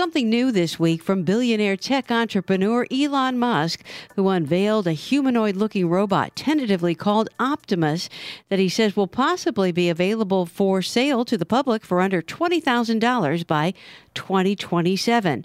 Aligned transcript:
Something 0.00 0.30
new 0.30 0.50
this 0.50 0.80
week 0.80 1.02
from 1.02 1.24
billionaire 1.24 1.76
tech 1.76 2.10
entrepreneur 2.10 2.86
Elon 2.90 3.38
Musk, 3.38 3.84
who 4.16 4.30
unveiled 4.30 4.86
a 4.86 4.94
humanoid 4.94 5.56
looking 5.56 5.90
robot 5.90 6.34
tentatively 6.34 6.94
called 6.94 7.28
Optimus 7.38 8.08
that 8.48 8.58
he 8.58 8.70
says 8.70 8.96
will 8.96 9.06
possibly 9.06 9.72
be 9.72 9.90
available 9.90 10.46
for 10.46 10.80
sale 10.80 11.26
to 11.26 11.36
the 11.36 11.44
public 11.44 11.84
for 11.84 12.00
under 12.00 12.22
$20,000 12.22 13.46
by 13.46 13.74
2027. 14.14 15.44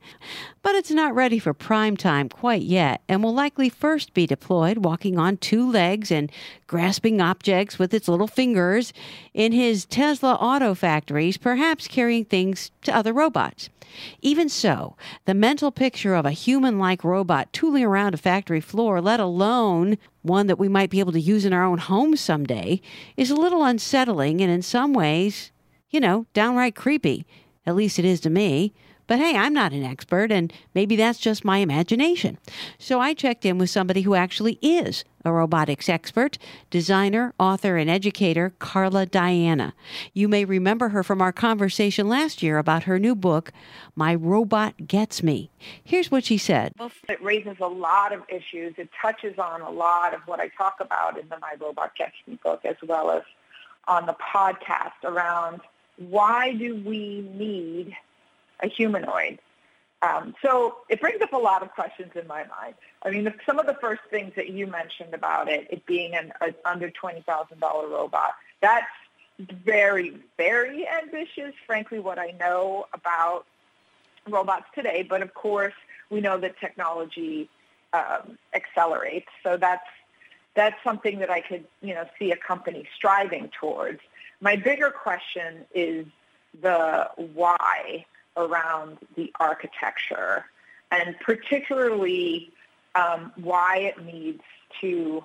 But 0.66 0.74
it's 0.74 0.90
not 0.90 1.14
ready 1.14 1.38
for 1.38 1.54
prime 1.54 1.96
time 1.96 2.28
quite 2.28 2.64
yet 2.64 3.04
and 3.08 3.22
will 3.22 3.36
likely 3.36 3.70
first 3.70 4.16
be 4.16 4.26
deployed 4.26 4.80
walking 4.80 5.20
on 5.20 5.38
two 5.38 5.70
legs 5.70 6.10
and 6.10 6.32
grasping 6.66 7.22
objects 7.22 7.78
with 7.78 7.94
its 7.94 8.08
little 8.08 8.26
fingers 8.26 8.92
in 9.36 9.52
his 9.52 9.86
Tesla 9.86 10.34
auto 10.34 10.74
factories, 10.74 11.38
perhaps 11.38 11.88
carrying 11.88 12.26
things 12.26 12.72
to 12.82 12.96
other 12.96 13.14
robots. 13.14 13.70
Even 14.24 14.50
so, 14.50 14.98
the 15.26 15.36
mental 15.36 15.70
picture 15.70 16.16
of 16.16 16.26
a 16.26 16.32
human 16.32 16.80
like 16.80 17.04
robot 17.04 17.54
tooling 17.54 17.84
around 17.84 18.16
a 18.16 18.18
factory 18.18 18.60
floor, 18.60 19.00
let 19.02 19.20
alone 19.20 20.00
one 20.24 20.48
that 20.48 20.58
we 20.58 20.68
might 20.68 20.90
be 20.90 21.00
able 21.00 21.12
to 21.12 21.22
use 21.22 21.46
in 21.46 21.54
our 21.54 21.64
own 21.64 21.78
homes 21.78 22.20
someday, 22.20 22.82
is 23.16 23.30
a 23.30 23.36
little 23.36 23.64
unsettling 23.64 24.42
and 24.42 24.52
in 24.52 24.64
some 24.64 24.94
ways, 24.94 25.52
you 25.92 26.00
know, 26.00 26.26
downright 26.34 26.74
creepy. 26.74 27.24
At 27.68 27.76
least 27.76 28.00
it 28.00 28.06
is 28.06 28.20
to 28.22 28.32
me. 28.32 28.74
But 29.08 29.20
hey, 29.20 29.38
I'm 29.38 29.54
not 29.54 29.72
an 29.72 29.84
expert, 29.84 30.32
and 30.32 30.52
maybe 30.74 30.96
that's 30.96 31.20
just 31.20 31.46
my 31.46 31.60
imagination. 31.60 32.38
So 32.80 33.00
I 33.00 33.14
checked 33.14 33.46
in 33.46 33.58
with 33.58 33.70
somebody 33.70 34.02
who 34.02 34.16
actually 34.16 34.58
is 34.62 35.04
a 35.24 35.32
robotics 35.32 35.90
expert, 35.90 36.38
designer, 36.70 37.34
author, 37.40 37.78
and 37.78 37.90
educator, 37.90 38.54
Carla 38.60 39.06
Diana. 39.06 39.74
You 40.14 40.28
may 40.28 40.46
remember 40.46 40.90
her 40.90 41.04
from 41.04 41.22
our 41.22 41.32
conversation 41.32 42.08
last 42.08 42.44
year 42.44 42.58
about 42.58 42.84
her 42.84 43.00
new 43.00 43.16
book, 43.16 43.52
My 43.96 44.16
Robot 44.16 44.88
Gets 44.88 45.24
Me. 45.24 45.50
Here's 45.84 46.12
what 46.12 46.26
she 46.26 46.38
said. 46.38 46.74
It 47.10 47.22
raises 47.24 47.58
a 47.60 47.68
lot 47.68 48.14
of 48.14 48.22
issues. 48.30 48.76
It 48.78 48.90
touches 49.02 49.38
on 49.38 49.62
a 49.62 49.70
lot 49.72 50.14
of 50.14 50.22
what 50.28 50.40
I 50.40 50.50
talk 50.50 50.78
about 50.80 51.20
in 51.20 51.28
the 51.30 51.40
My 51.40 51.56
Robot 51.60 51.96
Gets 51.96 52.16
Me 52.28 52.40
book, 52.44 52.64
as 52.64 52.78
well 52.86 53.12
as 53.12 53.24
on 53.88 54.06
the 54.06 54.16
podcast 54.16 55.04
around 55.04 55.62
why 55.98 56.54
do 56.54 56.76
we 56.86 57.22
need 57.36 57.96
a 58.62 58.68
humanoid. 58.68 59.40
Um, 60.02 60.36
so 60.42 60.78
it 60.90 61.02
brings 61.02 61.22
up 61.22 61.34
a 61.34 61.38
lot 61.38 61.64
of 61.64 61.72
questions 61.72 62.12
in 62.16 62.28
my 62.28 62.46
mind. 62.46 62.76
I 63.04 63.10
mean, 63.10 63.24
the, 63.24 63.34
some 63.46 63.60
of 63.60 63.66
the 63.66 63.76
first 63.76 64.02
things 64.10 64.34
that 64.36 64.50
you 64.50 64.68
mentioned 64.68 65.14
about 65.14 65.50
it, 65.50 65.68
it 65.70 65.86
being 65.86 66.14
an 66.14 66.32
under 66.64 66.90
$20,000 66.90 67.62
robot, 67.62 68.32
that's 68.62 68.86
very, 69.40 70.18
very 70.38 70.88
ambitious, 70.88 71.54
frankly, 71.66 72.00
what 72.00 72.20
I 72.20 72.32
know 72.40 72.86
about 72.94 73.46
robots 74.28 74.66
today. 74.76 75.06
But 75.08 75.22
of 75.22 75.34
course, 75.34 75.74
we 76.10 76.22
know 76.22 76.38
that 76.38 76.60
technology 76.60 77.50
um, 77.94 78.38
accelerates. 78.54 79.28
So 79.44 79.58
that's, 79.58 79.88
that's 80.56 80.76
something 80.84 81.20
that 81.20 81.30
I 81.30 81.42
could, 81.42 81.66
you 81.82 81.94
know, 81.94 82.06
see 82.20 82.32
a 82.32 82.38
company 82.38 82.88
striving 82.96 83.50
towards. 83.60 84.00
My 84.40 84.56
bigger 84.56 84.90
question 84.92 85.66
is 85.74 86.06
the 86.62 87.10
why 87.34 88.06
around 88.38 88.98
the 89.16 89.32
architecture 89.40 90.46
and 90.92 91.16
particularly 91.20 92.52
um, 92.96 93.32
why 93.36 93.78
it 93.78 94.04
needs 94.06 94.42
to 94.82 95.24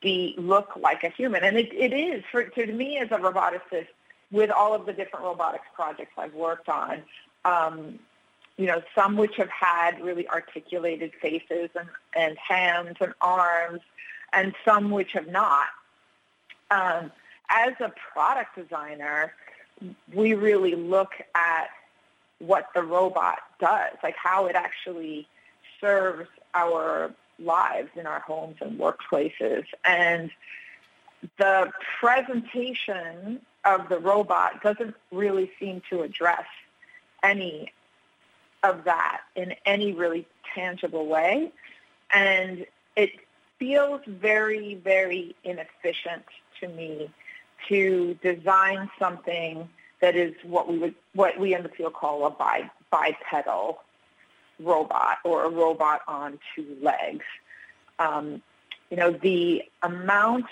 be 0.00 0.34
look 0.38 0.72
like 0.76 1.04
a 1.04 1.08
human. 1.10 1.44
And 1.44 1.56
it, 1.56 1.72
it 1.72 1.92
is, 1.92 2.24
for, 2.30 2.44
to 2.44 2.66
me 2.72 2.98
as 2.98 3.10
a 3.10 3.18
roboticist, 3.18 3.88
with 4.30 4.50
all 4.50 4.74
of 4.74 4.86
the 4.86 4.92
different 4.92 5.24
robotics 5.24 5.66
projects 5.74 6.12
I've 6.16 6.34
worked 6.34 6.68
on, 6.68 7.02
um, 7.44 7.98
you 8.56 8.66
know, 8.66 8.82
some 8.94 9.16
which 9.16 9.36
have 9.36 9.48
had 9.48 10.00
really 10.00 10.28
articulated 10.28 11.12
faces 11.20 11.70
and, 11.74 11.88
and 12.14 12.36
hands 12.38 12.96
and 13.00 13.12
arms, 13.20 13.80
and 14.32 14.54
some 14.64 14.90
which 14.90 15.12
have 15.12 15.26
not. 15.28 15.66
Um, 16.70 17.10
as 17.48 17.72
a 17.80 17.92
product 18.12 18.56
designer, 18.56 19.32
we 20.14 20.34
really 20.34 20.76
look 20.76 21.12
at 21.34 21.70
what 22.40 22.66
the 22.74 22.82
robot 22.82 23.38
does, 23.60 23.92
like 24.02 24.16
how 24.16 24.46
it 24.46 24.56
actually 24.56 25.28
serves 25.80 26.28
our 26.54 27.12
lives 27.38 27.90
in 27.96 28.06
our 28.06 28.20
homes 28.20 28.56
and 28.60 28.78
workplaces. 28.78 29.64
And 29.84 30.30
the 31.38 31.70
presentation 32.00 33.40
of 33.64 33.88
the 33.88 33.98
robot 33.98 34.62
doesn't 34.62 34.94
really 35.12 35.50
seem 35.60 35.82
to 35.90 36.02
address 36.02 36.46
any 37.22 37.72
of 38.62 38.84
that 38.84 39.20
in 39.36 39.54
any 39.66 39.92
really 39.92 40.26
tangible 40.54 41.06
way. 41.06 41.52
And 42.12 42.66
it 42.96 43.10
feels 43.58 44.00
very, 44.06 44.74
very 44.76 45.36
inefficient 45.44 46.24
to 46.60 46.68
me 46.68 47.10
to 47.68 48.18
design 48.22 48.90
something 48.98 49.68
that 50.00 50.16
is 50.16 50.34
what 50.42 50.68
we 50.68 50.78
would 50.78 50.94
what 51.14 51.38
we 51.38 51.54
in 51.54 51.62
the 51.62 51.68
field 51.68 51.94
call 51.94 52.26
a 52.26 52.30
bi, 52.30 52.70
bipedal 52.90 53.80
robot 54.58 55.18
or 55.24 55.44
a 55.44 55.48
robot 55.48 56.02
on 56.08 56.38
two 56.54 56.76
legs. 56.82 57.24
Um, 57.98 58.42
you 58.90 58.96
know, 58.96 59.12
the 59.12 59.62
amount 59.82 60.46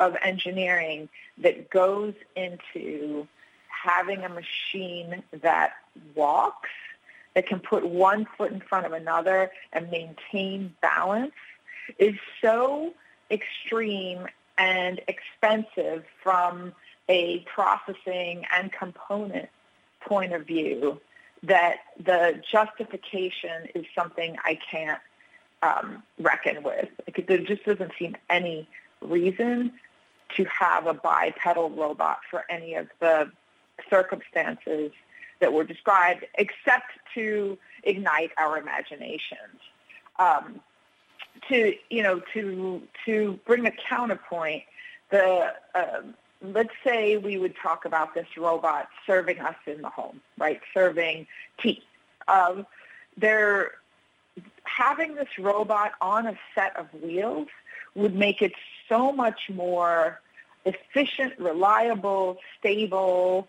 of 0.00 0.16
engineering 0.22 1.08
that 1.38 1.70
goes 1.70 2.14
into 2.36 3.26
having 3.68 4.24
a 4.24 4.28
machine 4.28 5.22
that 5.42 5.72
walks, 6.14 6.70
that 7.34 7.46
can 7.46 7.60
put 7.60 7.86
one 7.86 8.26
foot 8.36 8.52
in 8.52 8.60
front 8.60 8.86
of 8.86 8.92
another 8.92 9.50
and 9.72 9.90
maintain 9.90 10.74
balance 10.80 11.32
is 11.98 12.14
so 12.40 12.92
extreme 13.30 14.26
and 14.58 15.00
expensive 15.08 16.04
from 16.22 16.72
a 17.08 17.40
processing 17.40 18.44
and 18.56 18.72
component 18.72 19.48
point 20.00 20.32
of 20.32 20.46
view 20.46 21.00
that 21.42 21.78
the 22.02 22.40
justification 22.50 23.66
is 23.74 23.84
something 23.94 24.36
I 24.44 24.58
can't 24.70 25.00
um, 25.62 26.02
reckon 26.18 26.62
with. 26.62 26.88
There 27.26 27.38
just 27.38 27.64
doesn't 27.64 27.92
seem 27.98 28.16
any 28.30 28.68
reason 29.00 29.72
to 30.36 30.44
have 30.44 30.86
a 30.86 30.94
bipedal 30.94 31.70
robot 31.70 32.18
for 32.30 32.44
any 32.48 32.74
of 32.74 32.88
the 33.00 33.30
circumstances 33.90 34.92
that 35.40 35.52
were 35.52 35.64
described, 35.64 36.24
except 36.38 36.92
to 37.14 37.58
ignite 37.82 38.30
our 38.38 38.58
imaginations. 38.58 39.60
Um, 40.18 40.60
to 41.48 41.74
you 41.90 42.02
know, 42.02 42.20
to 42.34 42.82
to 43.06 43.40
bring 43.46 43.66
a 43.66 43.72
counterpoint, 43.88 44.62
the 45.10 45.52
um, 45.74 46.14
let's 46.42 46.74
say 46.84 47.16
we 47.16 47.38
would 47.38 47.54
talk 47.56 47.84
about 47.84 48.14
this 48.14 48.26
robot 48.36 48.88
serving 49.06 49.40
us 49.40 49.56
in 49.66 49.82
the 49.82 49.88
home, 49.88 50.20
right? 50.38 50.60
Serving 50.74 51.26
tea. 51.58 51.82
Um, 52.28 52.66
they're 53.16 53.72
having 54.64 55.14
this 55.14 55.28
robot 55.38 55.92
on 56.00 56.26
a 56.26 56.38
set 56.54 56.76
of 56.76 56.86
wheels 57.02 57.48
would 57.94 58.14
make 58.14 58.42
it 58.42 58.52
so 58.88 59.12
much 59.12 59.50
more 59.52 60.20
efficient, 60.64 61.38
reliable, 61.38 62.38
stable, 62.58 63.48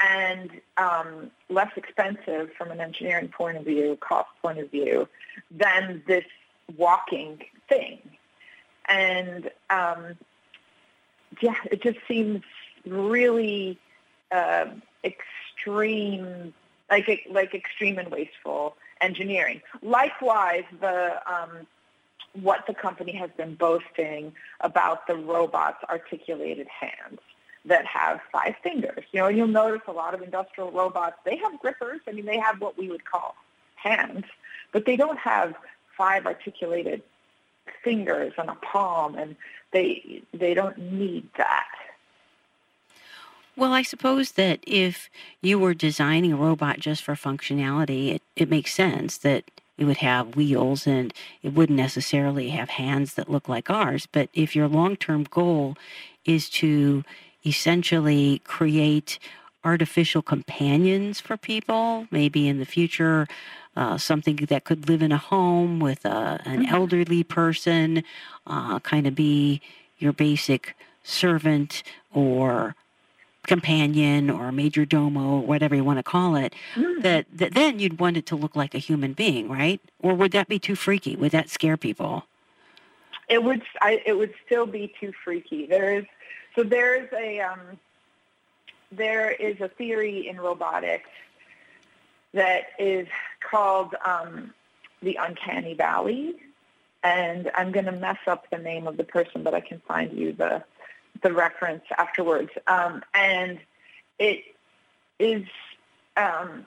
and 0.00 0.50
um, 0.76 1.30
less 1.48 1.70
expensive 1.76 2.50
from 2.58 2.70
an 2.70 2.80
engineering 2.80 3.28
point 3.28 3.56
of 3.56 3.64
view, 3.64 3.96
cost 4.00 4.28
point 4.42 4.58
of 4.58 4.70
view, 4.70 5.08
than 5.50 6.02
this 6.06 6.24
walking 6.76 7.40
thing. 7.68 7.98
And 8.86 9.50
um, 9.70 10.16
yeah, 11.40 11.56
it 11.70 11.82
just 11.82 11.98
seems 12.08 12.42
really 12.86 13.78
uh, 14.30 14.66
extreme, 15.04 16.54
like 16.90 17.26
like 17.30 17.54
extreme 17.54 17.98
and 17.98 18.10
wasteful 18.10 18.76
engineering. 19.00 19.60
Likewise, 19.82 20.64
the 20.80 21.20
um, 21.30 21.66
what 22.42 22.66
the 22.66 22.74
company 22.74 23.12
has 23.12 23.30
been 23.36 23.54
boasting 23.54 24.32
about 24.60 25.06
the 25.06 25.14
robot's 25.14 25.82
articulated 25.88 26.66
hands 26.68 27.20
that 27.64 27.84
have 27.84 28.20
five 28.30 28.54
fingers. 28.62 29.04
You 29.12 29.20
know, 29.20 29.28
you'll 29.28 29.48
notice 29.48 29.82
a 29.88 29.92
lot 29.92 30.14
of 30.14 30.22
industrial 30.22 30.70
robots, 30.70 31.16
they 31.24 31.36
have 31.36 31.58
grippers. 31.60 32.00
I 32.06 32.12
mean, 32.12 32.24
they 32.24 32.38
have 32.38 32.60
what 32.60 32.78
we 32.78 32.88
would 32.88 33.04
call 33.04 33.34
hands, 33.74 34.24
but 34.72 34.86
they 34.86 34.96
don't 34.96 35.18
have 35.18 35.54
five 35.96 36.26
articulated 36.26 37.02
fingers 37.82 38.32
and 38.38 38.48
a 38.48 38.54
palm, 38.56 39.14
and 39.14 39.36
they 39.72 40.22
they 40.32 40.54
don't 40.54 40.78
need 40.78 41.28
that. 41.36 41.66
Well, 43.56 43.72
I 43.72 43.82
suppose 43.82 44.32
that 44.32 44.60
if 44.66 45.08
you 45.40 45.58
were 45.58 45.72
designing 45.72 46.32
a 46.32 46.36
robot 46.36 46.78
just 46.78 47.02
for 47.02 47.14
functionality, 47.14 48.14
it, 48.14 48.22
it 48.36 48.50
makes 48.50 48.74
sense 48.74 49.16
that 49.18 49.44
it 49.78 49.84
would 49.84 49.98
have 49.98 50.36
wheels 50.36 50.86
and 50.86 51.12
it 51.42 51.54
wouldn't 51.54 51.78
necessarily 51.78 52.50
have 52.50 52.70
hands 52.70 53.14
that 53.14 53.30
look 53.30 53.48
like 53.48 53.70
ours. 53.70 54.06
But 54.10 54.28
if 54.34 54.54
your 54.54 54.68
long 54.68 54.96
term 54.96 55.24
goal 55.24 55.76
is 56.26 56.50
to 56.50 57.02
essentially 57.46 58.40
create 58.44 59.18
artificial 59.66 60.22
companions 60.22 61.20
for 61.20 61.36
people, 61.36 62.06
maybe 62.12 62.46
in 62.46 62.60
the 62.60 62.64
future, 62.64 63.26
uh, 63.76 63.98
something 63.98 64.36
that 64.36 64.64
could 64.64 64.88
live 64.88 65.02
in 65.02 65.10
a 65.10 65.18
home 65.18 65.80
with 65.80 66.04
a, 66.04 66.08
uh, 66.08 66.38
an 66.44 66.62
mm-hmm. 66.62 66.74
elderly 66.74 67.24
person, 67.24 68.04
uh, 68.46 68.78
kind 68.80 69.06
of 69.08 69.14
be 69.14 69.60
your 69.98 70.12
basic 70.12 70.76
servant 71.02 71.82
or 72.14 72.76
companion 73.46 74.30
or 74.30 74.52
major 74.52 74.84
domo, 74.84 75.38
whatever 75.38 75.74
you 75.74 75.84
want 75.84 75.98
to 75.98 76.02
call 76.02 76.36
it, 76.36 76.54
mm. 76.74 77.02
that, 77.02 77.26
that 77.32 77.54
then 77.54 77.78
you'd 77.80 77.98
want 77.98 78.16
it 78.16 78.26
to 78.26 78.36
look 78.36 78.54
like 78.54 78.74
a 78.74 78.78
human 78.78 79.12
being, 79.12 79.48
right? 79.48 79.80
Or 80.00 80.14
would 80.14 80.32
that 80.32 80.48
be 80.48 80.58
too 80.58 80.76
freaky? 80.76 81.16
Would 81.16 81.32
that 81.32 81.50
scare 81.50 81.76
people? 81.76 82.24
It 83.28 83.42
would. 83.42 83.62
I, 83.80 84.00
it 84.06 84.16
would 84.16 84.32
still 84.44 84.66
be 84.66 84.94
too 85.00 85.12
freaky. 85.24 85.66
There 85.66 85.98
is 85.98 86.04
so 86.54 86.62
there's 86.62 87.12
a 87.12 87.40
um, 87.40 87.78
there 88.92 89.30
is 89.30 89.60
a 89.60 89.68
theory 89.68 90.28
in 90.28 90.38
robotics 90.38 91.10
that 92.32 92.64
is 92.78 93.08
called 93.40 93.94
um, 94.04 94.52
the 95.02 95.18
uncanny 95.20 95.74
valley, 95.74 96.36
and 97.02 97.50
I'm 97.54 97.72
going 97.72 97.86
to 97.86 97.92
mess 97.92 98.18
up 98.26 98.50
the 98.50 98.58
name 98.58 98.86
of 98.86 98.96
the 98.96 99.04
person, 99.04 99.42
but 99.42 99.54
I 99.54 99.60
can 99.60 99.80
find 99.86 100.12
you 100.12 100.32
the 100.32 100.62
the 101.22 101.32
reference 101.32 101.84
afterwards. 101.96 102.50
Um, 102.66 103.02
and 103.14 103.58
it 104.18 104.44
is 105.18 105.46
um, 106.16 106.66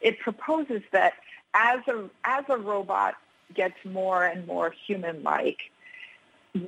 it 0.00 0.18
proposes 0.20 0.82
that 0.92 1.14
as 1.54 1.80
a 1.88 2.08
as 2.24 2.44
a 2.48 2.56
robot 2.56 3.14
gets 3.54 3.76
more 3.84 4.24
and 4.24 4.46
more 4.46 4.74
human-like, 4.86 5.58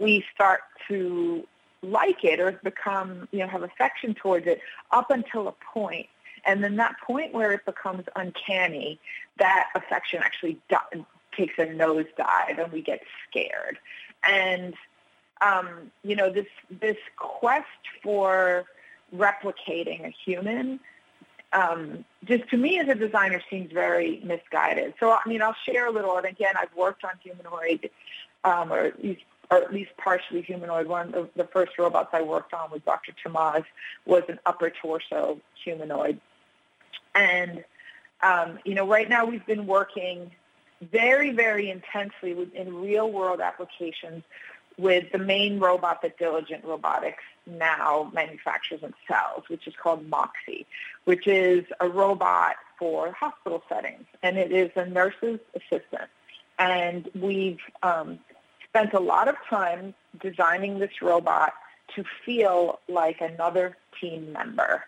we 0.00 0.24
start 0.34 0.60
to 0.88 1.46
like 1.82 2.24
it 2.24 2.40
or 2.40 2.52
become 2.64 3.28
you 3.32 3.38
know 3.38 3.46
have 3.46 3.62
affection 3.62 4.14
towards 4.14 4.46
it 4.46 4.60
up 4.90 5.10
until 5.10 5.48
a 5.48 5.54
point 5.72 6.06
and 6.44 6.62
then 6.62 6.76
that 6.76 6.96
point 7.04 7.32
where 7.32 7.52
it 7.52 7.64
becomes 7.64 8.04
uncanny 8.16 8.98
that 9.38 9.68
affection 9.74 10.20
actually 10.22 10.58
di- 10.68 11.04
takes 11.36 11.54
a 11.58 11.66
nosedive 11.66 12.62
and 12.62 12.72
we 12.72 12.80
get 12.80 13.00
scared 13.28 13.78
and 14.24 14.74
um, 15.40 15.90
you 16.02 16.16
know, 16.16 16.30
this 16.30 16.46
this 16.70 16.96
quest 17.16 17.66
for 18.02 18.64
replicating 19.14 20.04
a 20.04 20.14
human 20.24 20.80
um, 21.52 22.04
just 22.24 22.48
to 22.50 22.56
me 22.56 22.78
as 22.78 22.88
a 22.88 22.94
designer 22.94 23.40
seems 23.48 23.72
very 23.72 24.20
misguided. 24.24 24.94
So 24.98 25.12
I 25.12 25.20
mean, 25.26 25.42
I'll 25.42 25.56
share 25.64 25.86
a 25.86 25.90
little. 25.90 26.16
And 26.16 26.26
again, 26.26 26.54
I've 26.58 26.74
worked 26.74 27.04
on 27.04 27.12
humanoid, 27.22 27.90
um, 28.44 28.72
or, 28.72 28.92
least, 29.02 29.22
or 29.50 29.58
at 29.58 29.72
least 29.72 29.90
partially 29.96 30.42
humanoid. 30.42 30.86
One 30.86 31.14
of 31.14 31.30
the 31.36 31.44
first 31.44 31.72
robots 31.78 32.10
I 32.12 32.22
worked 32.22 32.52
on 32.52 32.70
with 32.70 32.84
Dr. 32.84 33.12
Thomaz 33.24 33.64
was 34.04 34.22
an 34.28 34.38
upper 34.46 34.70
torso 34.70 35.40
humanoid. 35.64 36.20
And 37.14 37.64
um, 38.22 38.58
you 38.64 38.74
know, 38.74 38.86
right 38.86 39.08
now 39.08 39.24
we've 39.24 39.46
been 39.46 39.66
working 39.66 40.30
very, 40.80 41.30
very 41.32 41.70
intensely 41.70 42.34
with, 42.34 42.54
in 42.54 42.74
real 42.74 43.10
world 43.10 43.40
applications 43.40 44.22
with 44.78 45.10
the 45.12 45.18
main 45.18 45.58
robot 45.58 46.02
that 46.02 46.18
Diligent 46.18 46.64
Robotics 46.64 47.22
now 47.46 48.10
manufactures 48.12 48.80
and 48.82 48.92
sells, 49.08 49.44
which 49.48 49.66
is 49.66 49.74
called 49.82 50.06
Moxi, 50.08 50.66
which 51.04 51.26
is 51.26 51.64
a 51.80 51.88
robot 51.88 52.56
for 52.78 53.12
hospital 53.12 53.62
settings, 53.68 54.04
and 54.22 54.36
it 54.36 54.52
is 54.52 54.70
a 54.76 54.84
nurse's 54.84 55.40
assistant. 55.54 56.10
And 56.58 57.08
we've 57.14 57.60
um, 57.82 58.18
spent 58.76 58.92
a 58.92 59.00
lot 59.00 59.26
of 59.26 59.36
time 59.48 59.94
designing 60.20 60.78
this 60.78 61.00
robot 61.00 61.54
to 61.94 62.04
feel 62.26 62.78
like 62.88 63.22
another 63.22 63.74
team 63.98 64.32
member 64.32 64.84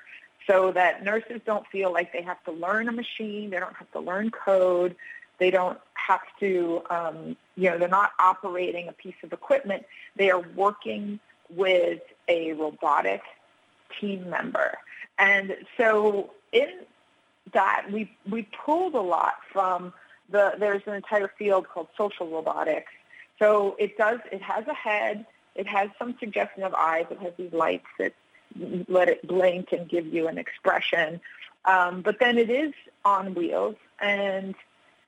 so 0.46 0.72
that 0.72 1.02
nurses 1.02 1.40
don't 1.46 1.66
feel 1.68 1.90
like 1.90 2.12
they 2.12 2.20
have 2.20 2.42
to 2.44 2.52
learn 2.52 2.88
a 2.88 2.92
machine, 2.92 3.48
they 3.48 3.58
don't 3.58 3.76
have 3.76 3.90
to 3.92 4.00
learn 4.00 4.30
code, 4.30 4.94
they 5.38 5.50
don't 5.50 5.78
have 5.94 6.20
to, 6.38 6.82
um, 6.90 7.36
you 7.56 7.70
know, 7.70 7.78
they're 7.78 7.88
not 7.88 8.12
operating 8.18 8.88
a 8.88 8.92
piece 8.92 9.14
of 9.22 9.32
equipment. 9.32 9.84
They 10.16 10.30
are 10.30 10.42
working 10.54 11.18
with 11.48 12.00
a 12.28 12.52
robotic 12.52 13.22
team 13.98 14.28
member. 14.28 14.76
And 15.18 15.56
so 15.78 16.30
in 16.52 16.68
that, 17.54 17.86
we, 17.90 18.10
we 18.28 18.46
pulled 18.66 18.94
a 18.94 19.00
lot 19.00 19.34
from 19.50 19.94
the, 20.30 20.54
there's 20.58 20.82
an 20.86 20.94
entire 20.94 21.30
field 21.38 21.68
called 21.68 21.88
social 21.96 22.28
robotics. 22.28 22.92
So 23.38 23.76
it 23.78 23.96
does, 23.96 24.20
it 24.32 24.42
has 24.42 24.66
a 24.66 24.74
head, 24.74 25.26
it 25.54 25.66
has 25.66 25.90
some 25.98 26.16
suggestion 26.18 26.62
of 26.62 26.74
eyes, 26.74 27.06
it 27.10 27.18
has 27.20 27.32
these 27.36 27.52
lights 27.52 27.86
that 27.98 28.14
let 28.88 29.08
it 29.08 29.26
blink 29.26 29.72
and 29.72 29.88
give 29.88 30.06
you 30.06 30.28
an 30.28 30.38
expression. 30.38 31.20
Um, 31.64 32.02
but 32.02 32.18
then 32.18 32.38
it 32.38 32.50
is 32.50 32.72
on 33.04 33.34
wheels 33.34 33.76
and 34.00 34.54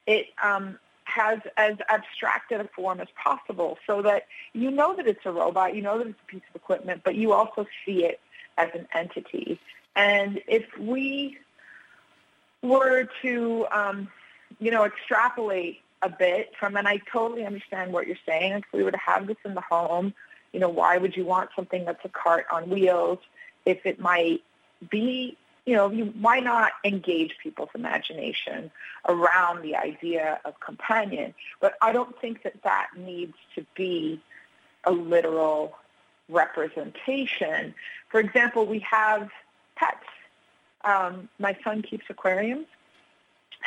it 0.07 0.27
um, 0.43 0.79
has 1.05 1.41
as 1.57 1.77
abstracted 1.89 2.61
a 2.61 2.69
form 2.75 3.01
as 3.01 3.09
possible 3.23 3.79
so 3.87 4.03
that 4.03 4.27
you 4.53 4.71
know 4.71 4.95
that 4.95 5.07
it's 5.07 5.25
a 5.25 5.33
robot, 5.33 5.75
you 5.75 5.83
know 5.83 5.99
that 5.99 6.09
it's 6.09 6.19
a 6.23 6.31
piece 6.31 6.43
of 6.51 6.57
equipment, 6.57 7.03
but 7.05 7.15
you 7.15 7.33
also 7.33 7.67
see 7.85 8.05
it 8.05 8.21
as 8.59 8.69
an 8.75 8.87
entity. 8.95 9.59
And 9.97 10.41
if 10.47 10.65
we 10.79 11.39
were 12.63 13.09
to, 13.23 13.67
um, 13.71 14.09
you 14.59 14.71
know, 14.71 14.85
extrapolate 14.85 15.81
a 16.03 16.09
bit 16.09 16.53
from, 16.59 16.77
and 16.77 16.89
I 16.89 16.99
totally 17.13 17.45
understand 17.45 17.93
what 17.93 18.07
you're 18.07 18.17
saying, 18.27 18.53
if 18.53 18.65
we 18.73 18.83
were 18.83 18.91
to 18.91 18.99
have 18.99 19.27
this 19.27 19.37
in 19.45 19.55
the 19.55 19.61
home, 19.61 20.15
you 20.53 20.61
know, 20.61 20.69
why 20.69 20.97
would 20.97 21.17
you 21.17 21.25
want 21.25 21.51
something 21.55 21.85
that's 21.85 22.05
a 22.05 22.09
cart 22.09 22.47
on 22.51 22.71
wheels 22.71 23.19
if 23.67 23.85
it 23.87 24.01
might 24.01 24.43
be 24.91 25.37
you 25.67 25.77
know, 25.77 25.91
you, 25.91 26.07
why 26.21 26.41
not 26.41 26.73
engage 26.85 27.37
people's 27.43 27.69
imagination 27.75 28.71
around 29.07 29.63
the 29.63 29.77
idea 29.77 30.41
of 30.45 30.59
companion? 30.61 31.35
But 31.61 31.75
I 31.83 31.93
don't 31.93 32.19
think 32.21 32.43
that 32.43 32.63
that 32.65 32.89
needs 32.97 33.35
to 33.55 33.65
be 33.77 34.21
a 34.85 34.91
literal 34.91 35.77
representation. 36.29 37.75
For 38.09 38.21
example, 38.21 38.67
we 38.67 38.81
have 38.81 39.31
pets. 39.77 39.99
Um, 40.85 41.29
my 41.39 41.57
son 41.63 41.83
keeps 41.83 42.07
aquariums, 42.09 42.67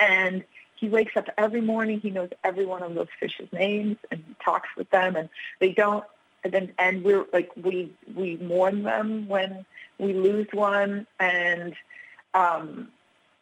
and 0.01 0.43
he 0.83 0.89
wakes 0.89 1.15
up 1.15 1.29
every 1.37 1.61
morning. 1.61 2.01
He 2.01 2.09
knows 2.09 2.27
every 2.43 2.65
one 2.65 2.83
of 2.83 2.93
those 2.93 3.07
fish's 3.17 3.47
names, 3.53 3.95
and 4.11 4.21
he 4.27 4.35
talks 4.43 4.67
with 4.75 4.89
them. 4.89 5.15
And 5.15 5.29
they 5.61 5.71
don't. 5.71 6.03
And 6.43 6.51
then, 6.51 6.73
and 6.77 7.05
we're 7.05 7.23
like 7.31 7.51
we 7.55 7.93
we 8.13 8.35
mourn 8.35 8.83
them 8.83 9.29
when 9.29 9.65
we 9.97 10.11
lose 10.11 10.47
one, 10.51 11.07
and 11.21 11.73
um, 12.33 12.89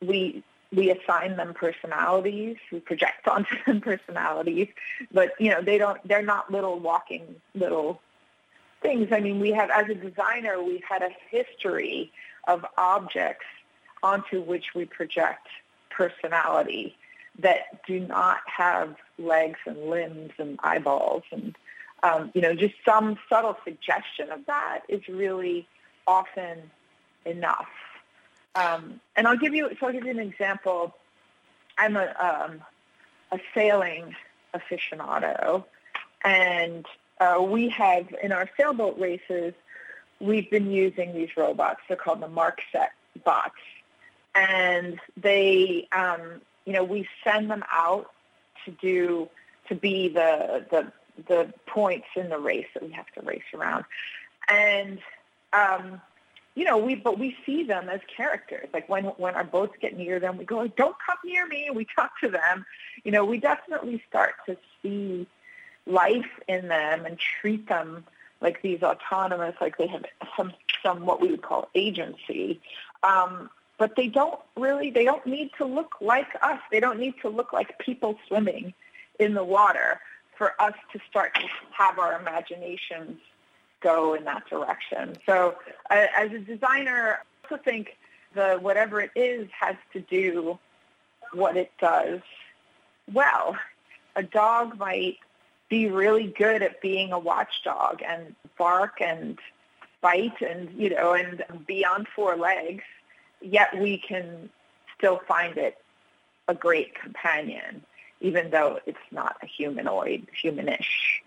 we 0.06 0.44
we 0.72 0.92
assign 0.92 1.36
them 1.36 1.56
personalities. 1.56 2.58
We 2.72 2.80
project 2.80 3.28
onto 3.28 3.56
them 3.66 3.82
personalities, 3.82 4.68
but 5.12 5.32
you 5.40 5.50
know 5.50 5.64
they 5.64 5.80
don't. 5.80 6.00
They're 6.08 6.22
not 6.22 6.52
little 6.52 6.78
walking 6.78 7.38
little 7.56 8.04
things. 8.84 9.08
I 9.12 9.20
mean, 9.20 9.40
we 9.40 9.50
have 9.54 9.72
as 9.72 9.90
a 9.90 9.96
designer, 9.96 10.62
we've 10.62 10.84
had 10.88 11.02
a 11.02 11.10
history 11.32 12.12
of 12.48 12.64
objects 12.78 13.46
onto 14.04 14.44
which 14.44 14.76
we 14.76 14.86
project 14.86 15.48
personality 15.90 16.96
that 17.42 17.86
do 17.86 18.00
not 18.00 18.40
have 18.46 18.96
legs 19.18 19.60
and 19.66 19.90
limbs 19.90 20.32
and 20.38 20.60
eyeballs 20.64 21.24
and 21.32 21.56
um, 22.04 22.32
you 22.34 22.42
know 22.42 22.56
just 22.56 22.74
some 22.84 23.18
subtle 23.30 23.58
suggestion 23.64 24.32
of 24.32 24.46
that 24.48 24.82
is 24.88 25.08
really 25.08 25.68
often 26.08 26.72
enough. 27.26 27.70
Um, 28.56 29.00
and 29.16 29.28
I'll 29.28 29.38
give 29.38 29.54
you 29.54 29.70
so 29.80 29.88
I'll 29.88 29.94
give 29.94 30.06
you 30.06 30.12
an 30.12 30.20
example. 30.20 30.96
I'm 31.78 31.96
a 31.96 32.14
um, 32.20 32.62
a 33.32 33.40
sailing 33.54 34.16
aficionado, 34.54 35.64
and 36.24 36.86
uh, 37.20 37.42
we 37.42 37.70
have 37.70 38.08
in 38.22 38.32
our 38.32 38.50
sailboat 38.58 39.00
races 39.00 39.54
we've 40.20 40.50
been 40.50 40.70
using 40.70 41.14
these 41.14 41.30
robots. 41.38 41.82
They're 41.88 41.98
called 41.98 42.22
the 42.22 42.28
MarkSet 42.28 42.90
bots, 43.24 43.56
and 44.36 45.00
they 45.16 45.88
um, 45.92 46.42
you 46.66 46.74
know 46.74 46.84
we 46.84 47.08
send 47.24 47.50
them 47.50 47.64
out 47.72 48.12
to 48.66 48.72
do 48.72 49.30
to 49.68 49.76
be 49.76 50.08
the 50.08 50.66
the 50.70 50.92
the 51.28 51.54
points 51.68 52.08
in 52.16 52.30
the 52.30 52.40
race 52.40 52.68
that 52.74 52.84
we 52.84 52.92
have 52.92 53.08
to 53.16 53.22
race 53.22 53.42
around, 53.54 53.86
and 54.50 55.00
um, 55.54 56.02
you 56.56 56.66
know, 56.66 56.78
we 56.78 56.96
but 56.96 57.18
we 57.18 57.36
see 57.46 57.64
them 57.64 57.88
as 57.90 58.02
characters. 58.16 58.68
Like 58.74 58.90
when 58.90 59.06
when 59.06 59.36
our 59.36 59.44
boats 59.44 59.76
get 59.80 59.98
near 59.98 60.20
them, 60.20 60.38
we 60.38 60.46
go, 60.46 60.68
"Don't 60.68 60.96
come 61.06 61.18
near 61.24 61.48
me." 61.48 61.70
We 61.74 61.86
talk 61.96 62.20
to 62.22 62.30
them. 62.30 62.66
You 63.04 63.12
know, 63.12 63.24
we 63.24 63.38
definitely 63.38 64.04
start 64.10 64.34
to 64.48 64.58
see 64.82 65.28
life 65.86 66.40
in 66.48 66.68
them 66.68 67.06
and 67.06 67.18
treat 67.18 67.68
them 67.68 68.06
like 68.42 68.62
these 68.62 68.84
autonomous, 68.84 69.56
like 69.62 69.78
they 69.78 69.88
have 69.88 70.04
some 70.36 70.52
some 70.84 71.06
what 71.06 71.22
we 71.22 71.30
would 71.30 71.42
call 71.42 71.70
agency. 71.74 72.60
Um, 73.04 73.50
but 73.82 73.96
they 73.96 74.06
don't 74.06 74.40
really, 74.56 74.92
they 74.92 75.04
don't 75.04 75.26
need 75.26 75.50
to 75.58 75.66
look 75.66 75.96
like 76.02 76.28
us. 76.44 76.60
They 76.70 76.80
don't 76.80 77.00
need 77.00 77.16
to 77.24 77.30
look 77.30 77.52
like 77.52 77.80
people 77.80 78.16
swimming 78.28 78.76
in 79.20 79.34
the 79.34 79.44
water 79.44 80.00
for 80.38 80.54
us 80.62 80.76
to 80.94 81.00
start 81.10 81.34
to 81.34 81.48
have 81.76 81.98
our 81.98 82.22
imaginations 82.22 83.20
go 83.80 84.14
in 84.14 84.24
that 84.26 84.48
direction. 84.48 85.16
So 85.26 85.56
uh, 85.90 86.06
as 86.16 86.32
a 86.32 86.38
designer, 86.38 87.22
I 87.24 87.52
also 87.52 87.64
think 87.64 87.98
the 88.36 88.60
whatever 88.62 89.02
it 89.02 89.10
is 89.16 89.48
has 89.60 89.76
to 89.94 90.00
do 90.00 90.60
what 91.34 91.58
it 91.58 91.72
does 91.80 92.20
well. 93.12 93.58
A 94.16 94.22
dog 94.22 94.78
might 94.78 95.18
be 95.70 95.88
really 95.88 96.28
good 96.28 96.62
at 96.62 96.82
being 96.82 97.14
a 97.14 97.18
watchdog 97.18 98.04
and 98.08 98.36
bark 98.60 99.02
and 99.02 99.40
bite 100.02 100.40
and 100.40 100.70
you 100.80 100.92
know 100.92 101.14
and 101.14 101.44
be 101.66 101.84
on 101.84 102.06
four 102.16 102.36
legs 102.36 102.84
yet 103.42 103.70
we 103.80 103.98
can 103.98 104.50
still 104.98 105.22
find 105.28 105.58
it 105.58 105.78
a 106.48 106.54
great 106.54 106.96
companion 106.96 107.84
even 108.20 108.52
though 108.52 108.80
it's 108.86 109.00
not 109.10 109.36
a 109.42 109.48
humanoid 109.48 110.28
humanish 110.44 111.22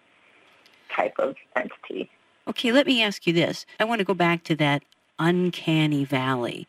type 0.91 1.19
of 1.19 1.35
entity. 1.57 2.11
Okay 2.47 2.73
let 2.73 2.87
me 2.87 3.03
ask 3.03 3.27
you 3.27 3.33
this. 3.33 3.67
I 3.81 3.85
want 3.85 3.99
to 4.01 4.05
go 4.05 4.15
back 4.15 4.45
to 4.45 4.57
that 4.57 4.83
uncanny 5.19 6.05
valley. 6.05 6.67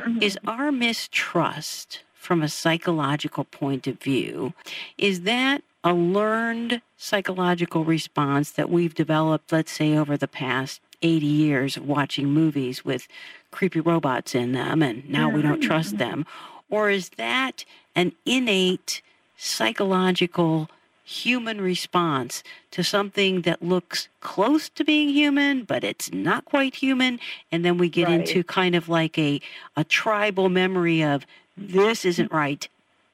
Mm-hmm. 0.00 0.22
is 0.22 0.38
our 0.46 0.70
mistrust 0.70 2.02
from 2.14 2.42
a 2.42 2.48
psychological 2.48 3.44
point 3.44 3.86
of 3.86 4.00
view 4.00 4.52
is 4.98 5.22
that 5.22 5.62
a 5.84 5.94
learned 5.94 6.82
psychological 6.96 7.84
response 7.84 8.50
that 8.50 8.68
we've 8.68 8.94
developed, 8.94 9.52
let's 9.52 9.70
say, 9.70 9.96
over 9.96 10.16
the 10.16 10.26
past 10.26 10.80
80 11.06 11.26
years 11.26 11.76
of 11.76 11.86
watching 11.86 12.28
movies 12.28 12.84
with 12.84 13.06
creepy 13.50 13.80
robots 13.80 14.34
in 14.34 14.52
them, 14.52 14.82
and 14.82 15.08
now 15.08 15.28
we 15.28 15.40
don't 15.40 15.60
trust 15.60 15.98
them? 15.98 16.26
Or 16.68 16.90
is 16.90 17.10
that 17.10 17.64
an 17.94 18.12
innate 18.24 19.02
psychological 19.36 20.68
human 21.04 21.60
response 21.60 22.42
to 22.72 22.82
something 22.82 23.42
that 23.42 23.62
looks 23.62 24.08
close 24.20 24.68
to 24.70 24.84
being 24.84 25.08
human, 25.08 25.62
but 25.62 25.84
it's 25.84 26.12
not 26.12 26.44
quite 26.44 26.74
human? 26.74 27.20
And 27.52 27.64
then 27.64 27.78
we 27.78 27.88
get 27.88 28.08
right. 28.08 28.20
into 28.20 28.42
kind 28.42 28.74
of 28.74 28.88
like 28.88 29.16
a, 29.16 29.40
a 29.76 29.84
tribal 29.84 30.48
memory 30.48 31.02
of 31.02 31.24
this 31.56 32.04
isn't 32.04 32.32
right, 32.32 32.68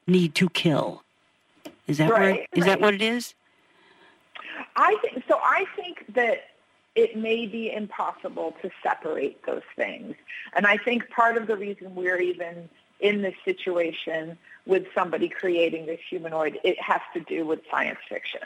need 0.06 0.34
to 0.37 0.49
kill. 0.49 1.02
Is 1.87 1.99
that 1.99 2.11
right, 2.11 2.20
where, 2.20 2.46
is 2.54 2.62
right. 2.62 2.66
that 2.66 2.80
what 2.80 2.94
it 2.94 3.02
is? 3.02 3.34
I 4.76 4.96
think 5.02 5.22
so. 5.28 5.38
I 5.42 5.66
think 5.76 6.04
that 6.14 6.51
it 6.94 7.16
may 7.16 7.46
be 7.46 7.72
impossible 7.72 8.54
to 8.62 8.70
separate 8.82 9.44
those 9.46 9.62
things, 9.76 10.14
and 10.54 10.66
I 10.66 10.76
think 10.76 11.08
part 11.11 11.37
of 11.37 11.46
the 11.46 11.56
reason 11.56 11.94
we're 11.94 12.20
even 12.20 12.68
in 13.00 13.20
this 13.20 13.34
situation 13.44 14.38
with 14.64 14.84
somebody 14.94 15.28
creating 15.28 15.87
this 15.87 16.00
humanoid, 16.08 16.58
it 16.62 16.80
has 16.80 17.00
to 17.12 17.20
do 17.20 17.44
with 17.44 17.61
science 17.70 17.99
fiction. 18.08 18.40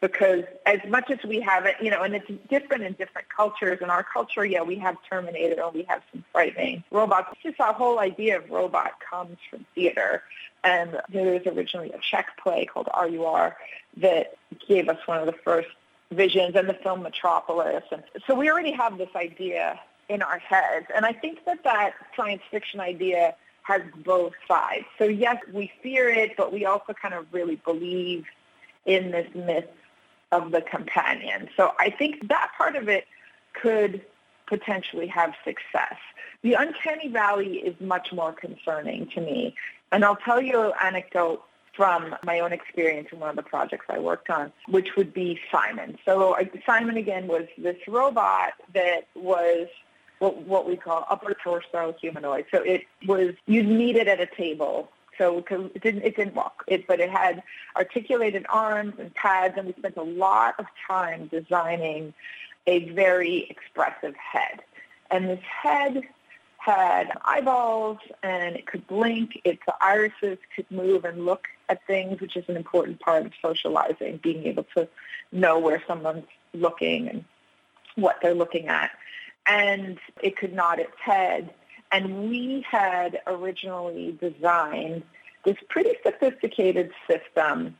Because 0.00 0.44
as 0.66 0.80
much 0.88 1.10
as 1.10 1.18
we 1.24 1.40
have 1.40 1.64
it, 1.64 1.76
you 1.80 1.90
know, 1.90 2.02
and 2.02 2.14
it's 2.14 2.30
different 2.50 2.82
in 2.82 2.92
different 2.94 3.28
cultures. 3.34 3.78
In 3.80 3.88
our 3.88 4.02
culture, 4.02 4.44
yeah, 4.44 4.62
we 4.62 4.74
have 4.76 4.96
Terminator, 5.08 5.62
and 5.62 5.72
we 5.72 5.84
have 5.84 6.02
some 6.12 6.24
frightening 6.32 6.82
robots. 6.90 7.28
It's 7.32 7.42
just 7.42 7.60
our 7.60 7.72
whole 7.72 8.00
idea 8.00 8.38
of 8.38 8.50
robot 8.50 8.92
comes 9.08 9.38
from 9.48 9.64
theater. 9.74 10.24
And 10.64 11.00
there 11.08 11.32
was 11.32 11.46
originally 11.46 11.92
a 11.92 11.98
Czech 11.98 12.36
play 12.42 12.66
called 12.66 12.88
RUR 12.94 13.56
that 13.98 14.34
gave 14.68 14.88
us 14.88 14.98
one 15.06 15.18
of 15.18 15.26
the 15.26 15.38
first 15.44 15.68
visions 16.12 16.54
and 16.54 16.68
the 16.68 16.74
film 16.74 17.02
Metropolis. 17.02 17.84
And 17.90 18.02
so 18.26 18.34
we 18.34 18.50
already 18.50 18.72
have 18.72 18.98
this 18.98 19.10
idea 19.16 19.80
in 20.08 20.22
our 20.22 20.38
heads. 20.38 20.86
And 20.94 21.06
I 21.06 21.12
think 21.12 21.44
that 21.46 21.64
that 21.64 21.94
science 22.16 22.42
fiction 22.50 22.80
idea 22.80 23.34
has 23.62 23.82
both 24.04 24.32
sides. 24.48 24.84
So 24.98 25.04
yes, 25.04 25.36
we 25.52 25.72
fear 25.82 26.08
it, 26.08 26.36
but 26.36 26.52
we 26.52 26.64
also 26.64 26.92
kind 26.92 27.14
of 27.14 27.26
really 27.32 27.56
believe 27.56 28.24
in 28.86 29.12
this 29.12 29.28
myth 29.34 29.68
of 30.32 30.50
the 30.50 30.60
companion. 30.60 31.48
So 31.56 31.72
I 31.78 31.90
think 31.90 32.28
that 32.28 32.50
part 32.56 32.74
of 32.74 32.88
it 32.88 33.06
could 33.52 34.02
potentially 34.46 35.06
have 35.06 35.34
success. 35.44 35.96
The 36.42 36.54
uncanny 36.54 37.08
valley 37.08 37.58
is 37.58 37.74
much 37.80 38.12
more 38.12 38.32
concerning 38.32 39.06
to 39.08 39.20
me. 39.20 39.54
And 39.92 40.04
I'll 40.04 40.16
tell 40.16 40.42
you 40.42 40.60
an 40.60 40.72
anecdote 40.82 41.44
from 41.74 42.14
my 42.24 42.40
own 42.40 42.52
experience 42.52 43.08
in 43.12 43.18
one 43.18 43.30
of 43.30 43.36
the 43.36 43.42
projects 43.42 43.86
I 43.88 43.98
worked 43.98 44.30
on, 44.30 44.52
which 44.68 44.96
would 44.96 45.14
be 45.14 45.40
Simon. 45.50 45.98
So 46.04 46.36
Simon, 46.66 46.96
again, 46.96 47.26
was 47.26 47.46
this 47.56 47.76
robot 47.88 48.52
that 48.74 49.06
was 49.14 49.68
what, 50.18 50.42
what 50.42 50.68
we 50.68 50.76
call 50.76 51.06
upper 51.10 51.34
torso 51.34 51.94
humanoid. 52.00 52.44
So 52.50 52.62
it 52.62 52.82
was, 53.06 53.34
you'd 53.46 53.68
meet 53.68 53.96
it 53.96 54.06
at 54.06 54.20
a 54.20 54.26
table. 54.26 54.90
So 55.18 55.38
it 55.38 55.82
didn't, 55.82 56.02
it 56.02 56.16
didn't 56.16 56.34
walk, 56.34 56.64
it, 56.66 56.86
but 56.86 56.98
it 57.00 57.10
had 57.10 57.42
articulated 57.76 58.46
arms 58.48 58.94
and 58.98 59.14
pads, 59.14 59.54
and 59.58 59.66
we 59.66 59.74
spent 59.74 59.96
a 59.96 60.02
lot 60.02 60.54
of 60.58 60.66
time 60.86 61.26
designing 61.26 62.14
a 62.66 62.88
very 62.90 63.46
expressive 63.50 64.14
head. 64.16 64.62
And 65.10 65.28
this 65.28 65.40
head 65.42 66.02
had 66.56 67.10
eyeballs 67.24 67.98
and 68.22 68.54
it 68.54 68.66
could 68.66 68.86
blink. 68.86 69.40
Its 69.44 69.62
irises 69.80 70.38
could 70.54 70.70
move 70.70 71.04
and 71.04 71.24
look 71.24 71.48
at 71.72 71.86
things, 71.86 72.20
which 72.20 72.36
is 72.36 72.44
an 72.48 72.56
important 72.56 73.00
part 73.00 73.26
of 73.26 73.32
socializing, 73.40 74.20
being 74.22 74.46
able 74.46 74.66
to 74.76 74.88
know 75.32 75.58
where 75.58 75.82
someone's 75.86 76.26
looking 76.54 77.08
and 77.08 77.24
what 77.96 78.18
they're 78.22 78.34
looking 78.34 78.68
at 78.68 78.90
and 79.46 79.98
it 80.22 80.36
could 80.36 80.52
nod 80.52 80.78
its 80.78 80.96
head. 81.00 81.52
And 81.90 82.30
we 82.30 82.64
had 82.68 83.20
originally 83.26 84.16
designed 84.20 85.02
this 85.44 85.56
pretty 85.68 85.94
sophisticated 86.04 86.92
system 87.08 87.76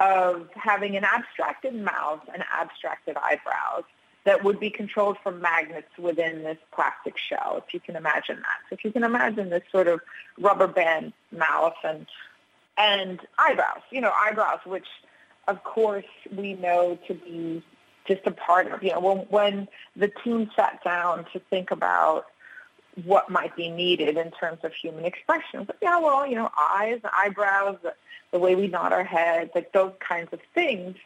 of 0.00 0.48
having 0.54 0.96
an 0.96 1.04
abstracted 1.04 1.74
mouth 1.74 2.20
and 2.32 2.44
abstracted 2.52 3.16
eyebrows 3.16 3.84
that 4.24 4.42
would 4.42 4.58
be 4.60 4.68
controlled 4.68 5.16
from 5.22 5.40
magnets 5.40 5.88
within 5.98 6.42
this 6.42 6.58
plastic 6.72 7.16
shell, 7.16 7.62
if 7.64 7.72
you 7.72 7.80
can 7.80 7.96
imagine 7.96 8.36
that. 8.36 8.58
So 8.68 8.74
if 8.74 8.84
you 8.84 8.90
can 8.90 9.04
imagine 9.04 9.48
this 9.48 9.62
sort 9.70 9.86
of 9.86 10.00
rubber 10.38 10.66
band 10.66 11.12
mouth 11.30 11.76
and 11.84 12.06
and 12.78 13.20
eyebrows, 13.38 13.82
you 13.90 14.00
know, 14.00 14.12
eyebrows, 14.14 14.60
which 14.64 14.86
of 15.48 15.62
course 15.64 16.04
we 16.34 16.54
know 16.54 16.98
to 17.06 17.14
be 17.14 17.62
just 18.06 18.26
a 18.26 18.30
part 18.30 18.70
of, 18.70 18.82
you 18.82 18.92
know, 18.92 19.00
when, 19.00 19.18
when 19.28 19.68
the 19.96 20.10
team 20.22 20.50
sat 20.54 20.82
down 20.84 21.26
to 21.32 21.40
think 21.50 21.70
about 21.70 22.26
what 23.04 23.28
might 23.30 23.54
be 23.56 23.68
needed 23.68 24.16
in 24.16 24.30
terms 24.30 24.60
of 24.62 24.72
human 24.72 25.04
expression. 25.04 25.64
But 25.64 25.76
yeah, 25.82 25.98
well, 25.98 26.26
you 26.26 26.36
know, 26.36 26.50
eyes, 26.58 27.00
eyebrows, 27.12 27.76
the, 27.82 27.94
the 28.30 28.38
way 28.38 28.54
we 28.54 28.68
nod 28.68 28.92
our 28.92 29.04
heads, 29.04 29.50
like 29.54 29.72
those 29.72 29.92
kinds 30.00 30.32
of 30.32 30.40
things. 30.54 30.96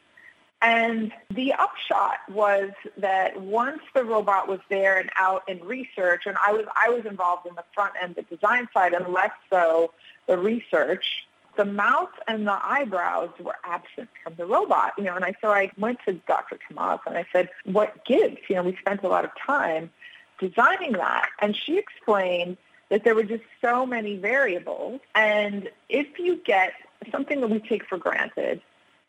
And 0.62 1.10
the 1.30 1.54
upshot 1.54 2.18
was 2.30 2.70
that 2.98 3.40
once 3.40 3.80
the 3.94 4.04
robot 4.04 4.46
was 4.46 4.60
there 4.68 4.98
and 4.98 5.10
out 5.16 5.48
in 5.48 5.58
research, 5.64 6.24
and 6.26 6.36
I 6.46 6.52
was 6.52 6.66
I 6.76 6.90
was 6.90 7.06
involved 7.06 7.46
in 7.46 7.54
the 7.54 7.64
front 7.74 7.94
end, 8.00 8.16
the 8.16 8.22
design 8.22 8.68
side, 8.74 8.92
and 8.92 9.08
less 9.08 9.32
so 9.48 9.92
the 10.26 10.36
research 10.36 11.26
the 11.60 11.66
mouth 11.66 12.08
and 12.26 12.46
the 12.46 12.58
eyebrows 12.64 13.28
were 13.38 13.56
absent 13.64 14.08
from 14.24 14.34
the 14.36 14.46
robot. 14.46 14.94
You 14.96 15.04
know, 15.04 15.14
and 15.14 15.26
I 15.26 15.34
so 15.42 15.50
I 15.50 15.70
went 15.76 15.98
to 16.06 16.14
Dr. 16.14 16.58
Thomaz 16.58 17.00
and 17.06 17.18
I 17.18 17.26
said, 17.30 17.50
"What 17.64 18.02
gives?" 18.06 18.38
You 18.48 18.56
know, 18.56 18.62
we 18.62 18.76
spent 18.76 19.02
a 19.02 19.08
lot 19.08 19.26
of 19.26 19.30
time 19.36 19.90
designing 20.38 20.92
that, 20.92 21.28
and 21.38 21.54
she 21.54 21.76
explained 21.76 22.56
that 22.88 23.04
there 23.04 23.14
were 23.14 23.24
just 23.24 23.44
so 23.60 23.84
many 23.84 24.16
variables, 24.16 25.02
and 25.14 25.68
if 25.90 26.18
you 26.18 26.36
get 26.36 26.72
something 27.12 27.42
that 27.42 27.50
we 27.50 27.58
take 27.58 27.84
for 27.84 27.98
granted, 27.98 28.62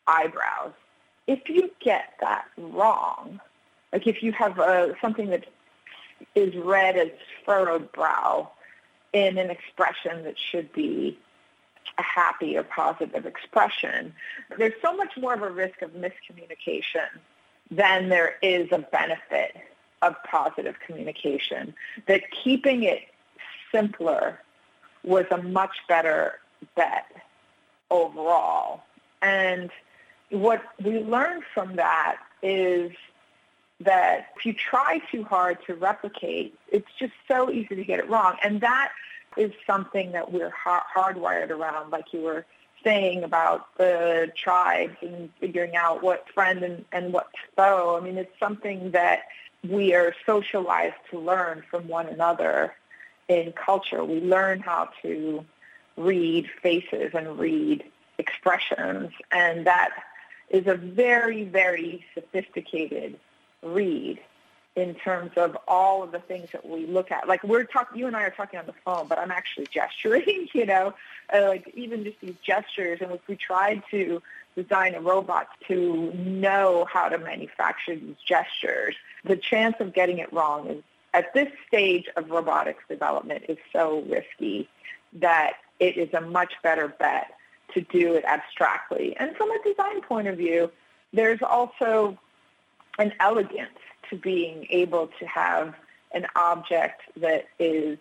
eyebrows, 0.06 0.74
if 1.26 1.48
you 1.48 1.70
get 1.80 2.12
that 2.20 2.44
wrong, 2.58 3.40
like 3.94 4.06
if 4.06 4.22
you 4.22 4.32
have 4.32 4.60
uh, 4.60 4.88
something 5.00 5.30
that 5.30 5.46
is 6.34 6.54
read 6.54 6.98
as 6.98 7.08
furrowed 7.46 7.90
brow 7.92 8.50
in 9.14 9.38
an 9.38 9.48
expression 9.48 10.22
that 10.24 10.38
should 10.38 10.70
be 10.74 11.18
a 12.02 12.20
happy 12.20 12.56
or 12.56 12.64
positive 12.64 13.26
expression. 13.26 14.12
There's 14.58 14.74
so 14.82 14.96
much 14.96 15.12
more 15.16 15.34
of 15.34 15.42
a 15.42 15.50
risk 15.50 15.82
of 15.82 15.90
miscommunication 15.92 17.08
than 17.70 18.08
there 18.08 18.34
is 18.42 18.68
a 18.72 18.78
benefit 18.78 19.56
of 20.02 20.14
positive 20.24 20.76
communication. 20.84 21.74
That 22.08 22.22
keeping 22.30 22.82
it 22.82 23.02
simpler 23.70 24.40
was 25.04 25.26
a 25.30 25.40
much 25.40 25.76
better 25.88 26.40
bet 26.74 27.06
overall. 27.90 28.82
And 29.20 29.70
what 30.30 30.62
we 30.82 30.98
learned 31.00 31.44
from 31.54 31.76
that 31.76 32.16
is 32.42 32.90
that 33.80 34.28
if 34.36 34.46
you 34.46 34.52
try 34.52 35.00
too 35.10 35.24
hard 35.24 35.58
to 35.66 35.74
replicate, 35.74 36.54
it's 36.70 36.88
just 36.98 37.12
so 37.28 37.50
easy 37.50 37.74
to 37.74 37.84
get 37.84 37.98
it 37.98 38.08
wrong. 38.08 38.36
And 38.42 38.60
that 38.60 38.90
is 39.36 39.52
something 39.66 40.12
that 40.12 40.32
we're 40.32 40.52
hardwired 40.52 41.50
around, 41.50 41.90
like 41.90 42.12
you 42.12 42.20
were 42.20 42.44
saying 42.84 43.22
about 43.22 43.76
the 43.76 44.32
tribes 44.36 44.96
and 45.02 45.30
figuring 45.40 45.76
out 45.76 46.02
what 46.02 46.28
friend 46.34 46.62
and, 46.62 46.84
and 46.92 47.12
what 47.12 47.28
foe. 47.56 47.96
I 47.96 48.04
mean, 48.04 48.18
it's 48.18 48.38
something 48.38 48.90
that 48.92 49.20
we 49.68 49.94
are 49.94 50.14
socialized 50.26 50.96
to 51.10 51.18
learn 51.18 51.62
from 51.70 51.86
one 51.88 52.08
another 52.08 52.74
in 53.28 53.52
culture. 53.52 54.04
We 54.04 54.20
learn 54.20 54.60
how 54.60 54.90
to 55.02 55.44
read 55.96 56.48
faces 56.62 57.12
and 57.14 57.38
read 57.38 57.84
expressions, 58.18 59.12
and 59.30 59.66
that 59.66 59.90
is 60.50 60.66
a 60.66 60.74
very, 60.74 61.44
very 61.44 62.04
sophisticated 62.14 63.18
read 63.62 64.20
in 64.74 64.94
terms 64.94 65.32
of 65.36 65.56
all 65.68 66.02
of 66.02 66.12
the 66.12 66.18
things 66.18 66.50
that 66.52 66.66
we 66.66 66.86
look 66.86 67.10
at. 67.10 67.28
Like 67.28 67.44
we're 67.44 67.64
talking, 67.64 67.98
you 67.98 68.06
and 68.06 68.16
I 68.16 68.22
are 68.22 68.30
talking 68.30 68.58
on 68.58 68.66
the 68.66 68.74
phone, 68.84 69.06
but 69.06 69.18
I'm 69.18 69.30
actually 69.30 69.66
gesturing, 69.72 70.48
you 70.54 70.66
know, 70.66 70.94
uh, 71.34 71.48
like 71.48 71.70
even 71.74 72.04
just 72.04 72.20
these 72.20 72.36
gestures. 72.42 73.00
And 73.00 73.12
if 73.12 73.20
we 73.28 73.36
tried 73.36 73.82
to 73.90 74.22
design 74.56 74.94
a 74.94 75.00
robot 75.00 75.48
to 75.68 76.12
know 76.14 76.86
how 76.90 77.08
to 77.08 77.18
manufacture 77.18 77.96
these 77.96 78.16
gestures, 78.26 78.94
the 79.24 79.36
chance 79.36 79.76
of 79.80 79.92
getting 79.92 80.18
it 80.18 80.32
wrong 80.32 80.68
is 80.68 80.82
at 81.14 81.34
this 81.34 81.48
stage 81.68 82.08
of 82.16 82.30
robotics 82.30 82.82
development 82.88 83.44
is 83.48 83.58
so 83.72 84.02
risky 84.08 84.68
that 85.14 85.54
it 85.78 85.96
is 85.98 86.12
a 86.14 86.20
much 86.20 86.54
better 86.62 86.88
bet 86.88 87.32
to 87.74 87.82
do 87.82 88.14
it 88.14 88.24
abstractly. 88.24 89.14
And 89.18 89.36
from 89.36 89.50
a 89.50 89.58
design 89.62 90.00
point 90.02 90.28
of 90.28 90.38
view, 90.38 90.70
there's 91.12 91.42
also 91.42 92.18
an 92.98 93.12
elegance 93.20 93.78
to 94.12 94.18
being 94.18 94.66
able 94.70 95.08
to 95.18 95.26
have 95.26 95.74
an 96.12 96.26
object 96.36 97.02
that 97.16 97.46
is 97.58 97.98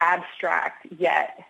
abstract 0.00 0.86
yet 0.98 1.44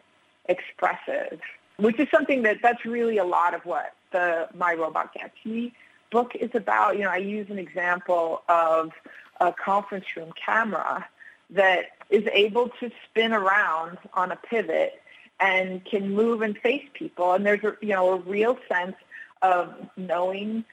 expressive, 0.49 1.41
which 1.79 1.99
is 1.99 2.07
something 2.11 2.43
that 2.43 2.59
that's 2.63 2.85
really 2.85 3.17
a 3.17 3.25
lot 3.25 3.55
of 3.55 3.65
what 3.65 3.95
the 4.13 4.49
My 4.55 4.75
Robot 4.75 5.15
Gets 5.15 5.35
Me 5.45 5.73
book 6.11 6.33
is 6.35 6.51
about. 6.55 6.99
You 6.99 7.05
know, 7.05 7.11
I 7.11 7.17
use 7.17 7.49
an 7.49 7.59
example 7.59 8.43
of 8.49 8.93
a 9.41 9.53
conference 9.53 10.05
room 10.15 10.33
camera 10.45 11.07
that 11.51 11.87
is 12.11 12.25
able 12.33 12.69
to 12.81 12.91
spin 13.09 13.33
around 13.33 13.97
on 14.13 14.31
a 14.31 14.37
pivot 14.37 15.01
and 15.41 15.85
can 15.85 16.15
move 16.15 16.43
and 16.43 16.57
face 16.59 16.85
people. 16.93 17.33
And 17.33 17.47
there's 17.47 17.65
a, 17.65 17.75
you 17.81 17.95
know 17.95 18.13
a 18.13 18.17
real 18.17 18.59
sense 18.71 18.97
of 19.41 19.75
knowing 19.97 20.65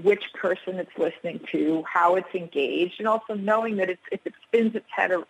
which 0.00 0.24
person 0.32 0.76
it's 0.76 0.96
listening 0.96 1.40
to, 1.52 1.84
how 1.90 2.14
it's 2.14 2.34
engaged, 2.34 2.94
and 2.98 3.06
also 3.06 3.34
knowing 3.34 3.76
that 3.76 3.90
it's, 3.90 4.02
if 4.10 4.20
it 4.24 4.32
spins 4.46 4.74
its 4.74 4.86
head, 4.90 5.10
or, 5.10 5.26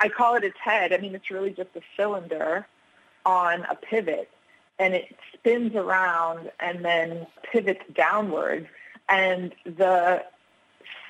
I 0.00 0.08
call 0.08 0.36
it 0.36 0.44
its 0.44 0.58
head. 0.62 0.92
I 0.92 0.98
mean, 0.98 1.14
it's 1.14 1.30
really 1.30 1.50
just 1.50 1.70
a 1.76 1.80
cylinder 1.96 2.66
on 3.24 3.62
a 3.62 3.74
pivot, 3.74 4.28
and 4.78 4.94
it 4.94 5.14
spins 5.32 5.74
around 5.74 6.50
and 6.60 6.84
then 6.84 7.26
pivots 7.50 7.84
downward. 7.94 8.68
And 9.08 9.54
the 9.64 10.24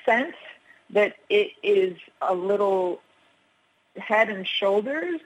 sense 0.05 0.35
that 0.89 1.15
it 1.29 1.51
is 1.61 1.97
a 2.21 2.33
little 2.33 3.01
head 3.97 4.29
and 4.29 4.47
shoulders 4.47 5.19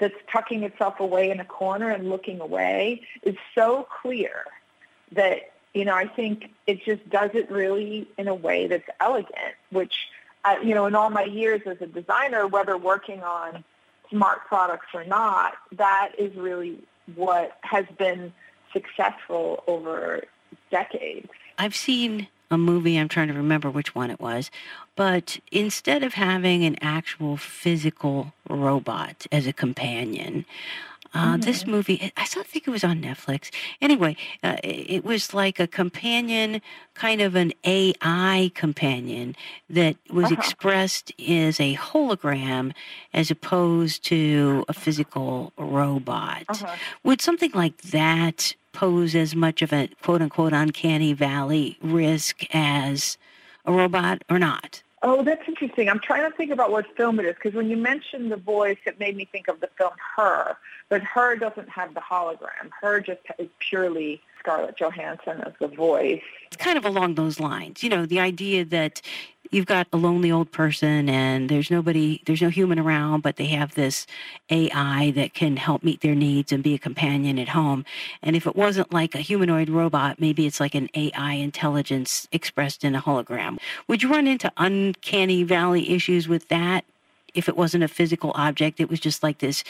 that's 0.00 0.14
tucking 0.30 0.64
itself 0.64 1.00
away 1.00 1.30
in 1.30 1.40
a 1.40 1.44
corner 1.44 1.90
and 1.90 2.10
looking 2.10 2.40
away 2.40 3.02
is 3.22 3.36
so 3.54 3.86
clear 4.02 4.44
that 5.12 5.53
you 5.74 5.84
know, 5.84 5.94
I 5.94 6.06
think 6.06 6.50
it 6.66 6.84
just 6.84 7.08
does 7.10 7.30
it 7.34 7.50
really 7.50 8.08
in 8.16 8.28
a 8.28 8.34
way 8.34 8.68
that's 8.68 8.88
elegant, 9.00 9.54
which, 9.70 9.94
uh, 10.44 10.56
you 10.62 10.74
know, 10.74 10.86
in 10.86 10.94
all 10.94 11.10
my 11.10 11.24
years 11.24 11.62
as 11.66 11.76
a 11.80 11.86
designer, 11.86 12.46
whether 12.46 12.78
working 12.78 13.22
on 13.22 13.64
smart 14.08 14.46
products 14.46 14.86
or 14.94 15.04
not, 15.04 15.54
that 15.72 16.12
is 16.16 16.34
really 16.36 16.78
what 17.16 17.58
has 17.62 17.84
been 17.98 18.32
successful 18.72 19.64
over 19.66 20.22
decades. 20.70 21.28
I've 21.58 21.74
seen 21.74 22.28
a 22.50 22.58
movie, 22.58 22.96
I'm 22.96 23.08
trying 23.08 23.28
to 23.28 23.34
remember 23.34 23.70
which 23.70 23.94
one 23.94 24.10
it 24.10 24.20
was, 24.20 24.50
but 24.96 25.38
instead 25.50 26.02
of 26.02 26.14
having 26.14 26.64
an 26.64 26.76
actual 26.80 27.36
physical 27.36 28.32
robot 28.48 29.26
as 29.32 29.46
a 29.46 29.52
companion, 29.52 30.44
uh, 31.14 31.34
mm-hmm. 31.34 31.42
This 31.42 31.64
movie, 31.64 32.12
I 32.16 32.24
still 32.24 32.42
think 32.42 32.66
it 32.66 32.70
was 32.70 32.82
on 32.82 33.00
Netflix. 33.00 33.50
Anyway, 33.80 34.16
uh, 34.42 34.56
it 34.64 35.04
was 35.04 35.32
like 35.32 35.60
a 35.60 35.66
companion, 35.68 36.60
kind 36.94 37.20
of 37.20 37.36
an 37.36 37.52
AI 37.64 38.50
companion 38.54 39.36
that 39.70 39.96
was 40.10 40.26
uh-huh. 40.26 40.34
expressed 40.36 41.12
as 41.20 41.60
a 41.60 41.76
hologram 41.76 42.72
as 43.12 43.30
opposed 43.30 44.04
to 44.06 44.64
a 44.68 44.72
physical 44.72 45.52
robot. 45.56 46.44
Uh-huh. 46.48 46.74
Would 47.04 47.20
something 47.20 47.52
like 47.54 47.80
that 47.82 48.56
pose 48.72 49.14
as 49.14 49.36
much 49.36 49.62
of 49.62 49.72
a 49.72 49.88
quote 50.02 50.20
unquote 50.20 50.52
uncanny 50.52 51.12
valley 51.12 51.78
risk 51.80 52.44
as 52.52 53.18
a 53.64 53.72
robot 53.72 54.22
or 54.28 54.40
not? 54.40 54.82
Oh, 55.06 55.22
that's 55.22 55.46
interesting. 55.46 55.90
I'm 55.90 56.00
trying 56.00 56.30
to 56.30 56.34
think 56.34 56.50
about 56.50 56.70
what 56.70 56.86
film 56.96 57.20
it 57.20 57.26
is 57.26 57.34
because 57.34 57.52
when 57.52 57.68
you 57.68 57.76
mentioned 57.76 58.32
the 58.32 58.38
voice, 58.38 58.78
it 58.86 58.98
made 58.98 59.14
me 59.14 59.28
think 59.30 59.48
of 59.48 59.60
the 59.60 59.68
film 59.76 59.92
Her, 60.16 60.56
but 60.88 61.02
Her 61.02 61.36
doesn't 61.36 61.68
have 61.68 61.92
the 61.92 62.00
hologram. 62.00 62.70
Her 62.80 63.00
just 63.00 63.20
is 63.38 63.48
purely 63.58 64.22
Scarlett 64.44 64.76
Johansson 64.76 65.40
as 65.46 65.54
the 65.58 65.68
voice. 65.68 66.20
It's 66.48 66.56
kind 66.58 66.76
of 66.76 66.84
along 66.84 67.14
those 67.14 67.40
lines. 67.40 67.82
You 67.82 67.88
know, 67.88 68.04
the 68.04 68.20
idea 68.20 68.64
that 68.66 69.00
you've 69.50 69.64
got 69.64 69.88
a 69.90 69.96
lonely 69.96 70.30
old 70.30 70.52
person 70.52 71.08
and 71.08 71.48
there's 71.48 71.70
nobody, 71.70 72.22
there's 72.26 72.42
no 72.42 72.50
human 72.50 72.78
around, 72.78 73.22
but 73.22 73.36
they 73.36 73.46
have 73.46 73.74
this 73.74 74.06
AI 74.50 75.12
that 75.12 75.32
can 75.32 75.56
help 75.56 75.82
meet 75.82 76.02
their 76.02 76.14
needs 76.14 76.52
and 76.52 76.62
be 76.62 76.74
a 76.74 76.78
companion 76.78 77.38
at 77.38 77.48
home. 77.48 77.86
And 78.22 78.36
if 78.36 78.46
it 78.46 78.54
wasn't 78.54 78.92
like 78.92 79.14
a 79.14 79.18
humanoid 79.18 79.70
robot, 79.70 80.20
maybe 80.20 80.46
it's 80.46 80.60
like 80.60 80.74
an 80.74 80.90
AI 80.94 81.32
intelligence 81.32 82.28
expressed 82.30 82.84
in 82.84 82.94
a 82.94 83.00
hologram. 83.00 83.58
Would 83.88 84.02
you 84.02 84.10
run 84.10 84.26
into 84.26 84.52
uncanny 84.58 85.42
valley 85.42 85.90
issues 85.90 86.28
with 86.28 86.48
that? 86.48 86.84
If 87.34 87.48
it 87.48 87.56
wasn't 87.56 87.84
a 87.84 87.88
physical 87.88 88.32
object, 88.34 88.80
it 88.80 88.88
was 88.88 89.00
just 89.00 89.22
like 89.22 89.38
this 89.38 89.64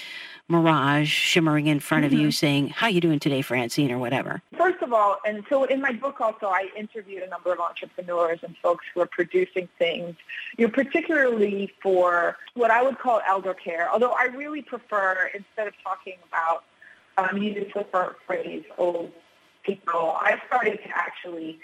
mirage 0.48 1.08
shimmering 1.08 1.66
in 1.66 1.80
front 1.80 2.04
mm-hmm. 2.04 2.14
of 2.14 2.20
you 2.20 2.28
mm-hmm. 2.28 2.32
saying, 2.32 2.68
how 2.68 2.86
you 2.86 3.00
doing 3.00 3.18
today, 3.18 3.42
Francine, 3.42 3.90
or 3.90 3.98
whatever? 3.98 4.42
First 4.56 4.82
of 4.82 4.92
all, 4.92 5.18
and 5.26 5.44
so 5.48 5.64
in 5.64 5.80
my 5.80 5.92
book 5.92 6.20
also, 6.20 6.46
I 6.46 6.68
interviewed 6.76 7.22
a 7.22 7.28
number 7.28 7.52
of 7.52 7.60
entrepreneurs 7.60 8.40
and 8.42 8.56
folks 8.58 8.84
who 8.94 9.00
are 9.00 9.06
producing 9.06 9.68
things, 9.78 10.14
you 10.58 10.66
know, 10.66 10.72
particularly 10.72 11.72
for 11.82 12.36
what 12.54 12.70
I 12.70 12.82
would 12.82 12.98
call 12.98 13.20
elder 13.26 13.54
care, 13.54 13.90
although 13.90 14.12
I 14.12 14.24
really 14.24 14.62
prefer, 14.62 15.30
instead 15.34 15.66
of 15.66 15.74
talking 15.82 16.14
about, 16.28 16.64
um, 17.16 17.40
just 17.40 17.70
prefer 17.70 18.16
phrase, 18.26 18.64
old 18.76 19.12
people, 19.62 20.16
I 20.18 20.40
started 20.46 20.78
to 20.82 20.88
actually 20.94 21.58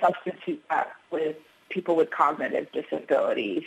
substitute 0.00 0.62
that 0.70 0.92
with 1.10 1.36
people 1.68 1.96
with 1.96 2.10
cognitive 2.10 2.66
disabilities 2.72 3.64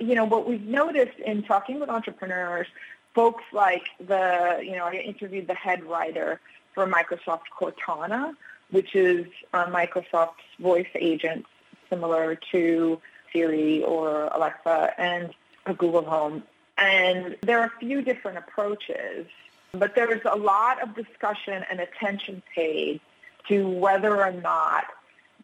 you 0.00 0.14
know, 0.14 0.24
what 0.24 0.48
we've 0.48 0.66
noticed 0.66 1.18
in 1.18 1.42
talking 1.42 1.80
with 1.80 1.88
entrepreneurs, 1.88 2.66
folks 3.14 3.44
like 3.52 3.84
the, 4.04 4.60
you 4.62 4.72
know, 4.72 4.84
I 4.84 4.94
interviewed 4.94 5.46
the 5.46 5.54
head 5.54 5.84
writer 5.84 6.40
for 6.74 6.86
Microsoft 6.86 7.42
Cortana, 7.58 8.34
which 8.70 8.94
is 8.94 9.26
uh, 9.52 9.66
Microsoft's 9.66 10.42
voice 10.58 10.88
agent 10.94 11.46
similar 11.88 12.34
to 12.50 13.00
Siri 13.32 13.84
or 13.84 14.26
Alexa 14.28 14.94
and 14.98 15.32
Google 15.78 16.04
Home. 16.04 16.42
And 16.76 17.36
there 17.42 17.60
are 17.60 17.66
a 17.66 17.78
few 17.78 18.02
different 18.02 18.38
approaches, 18.38 19.26
but 19.72 19.94
there 19.94 20.12
is 20.12 20.22
a 20.24 20.36
lot 20.36 20.82
of 20.82 20.94
discussion 20.94 21.64
and 21.70 21.80
attention 21.80 22.42
paid 22.54 23.00
to 23.48 23.68
whether 23.68 24.20
or 24.20 24.32
not 24.32 24.86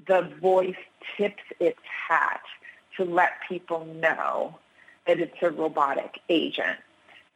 the 0.07 0.23
voice 0.41 0.75
tips 1.17 1.43
its 1.61 1.79
hat 2.09 2.43
to 3.01 3.11
let 3.11 3.33
people 3.49 3.87
know 3.87 4.59
that 5.07 5.19
it's 5.19 5.37
a 5.43 5.51
robotic 5.51 6.21
agent. 6.29 6.79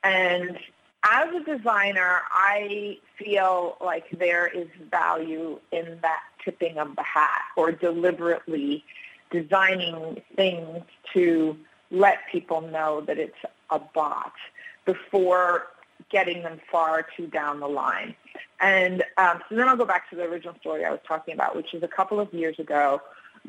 And 0.02 0.58
as 1.02 1.34
a 1.34 1.40
designer, 1.40 2.20
I 2.30 2.98
feel 3.18 3.76
like 3.80 4.04
there 4.10 4.46
is 4.46 4.68
value 4.90 5.58
in 5.72 5.98
that 6.02 6.20
tipping 6.44 6.78
of 6.78 6.96
the 6.96 7.02
hat 7.02 7.42
or 7.56 7.72
deliberately 7.72 8.84
designing 9.30 10.22
things 10.36 10.82
to 11.14 11.56
let 11.90 12.18
people 12.30 12.60
know 12.60 13.00
that 13.02 13.18
it's 13.18 13.38
a 13.70 13.78
bot 13.78 14.32
before 14.84 15.68
getting 16.10 16.42
them 16.42 16.60
far 16.70 17.06
too 17.16 17.26
down 17.26 17.60
the 17.60 17.68
line. 17.68 18.14
And 18.60 19.02
um, 19.16 19.40
so 19.48 19.56
then 19.56 19.68
I'll 19.68 19.76
go 19.76 19.86
back 19.86 20.10
to 20.10 20.16
the 20.16 20.22
original 20.24 20.54
story 20.60 20.84
I 20.84 20.90
was 20.90 21.00
talking 21.06 21.34
about, 21.34 21.56
which 21.56 21.72
is 21.72 21.82
a 21.82 21.88
couple 21.88 22.20
of 22.20 22.32
years 22.32 22.58
ago, 22.58 23.00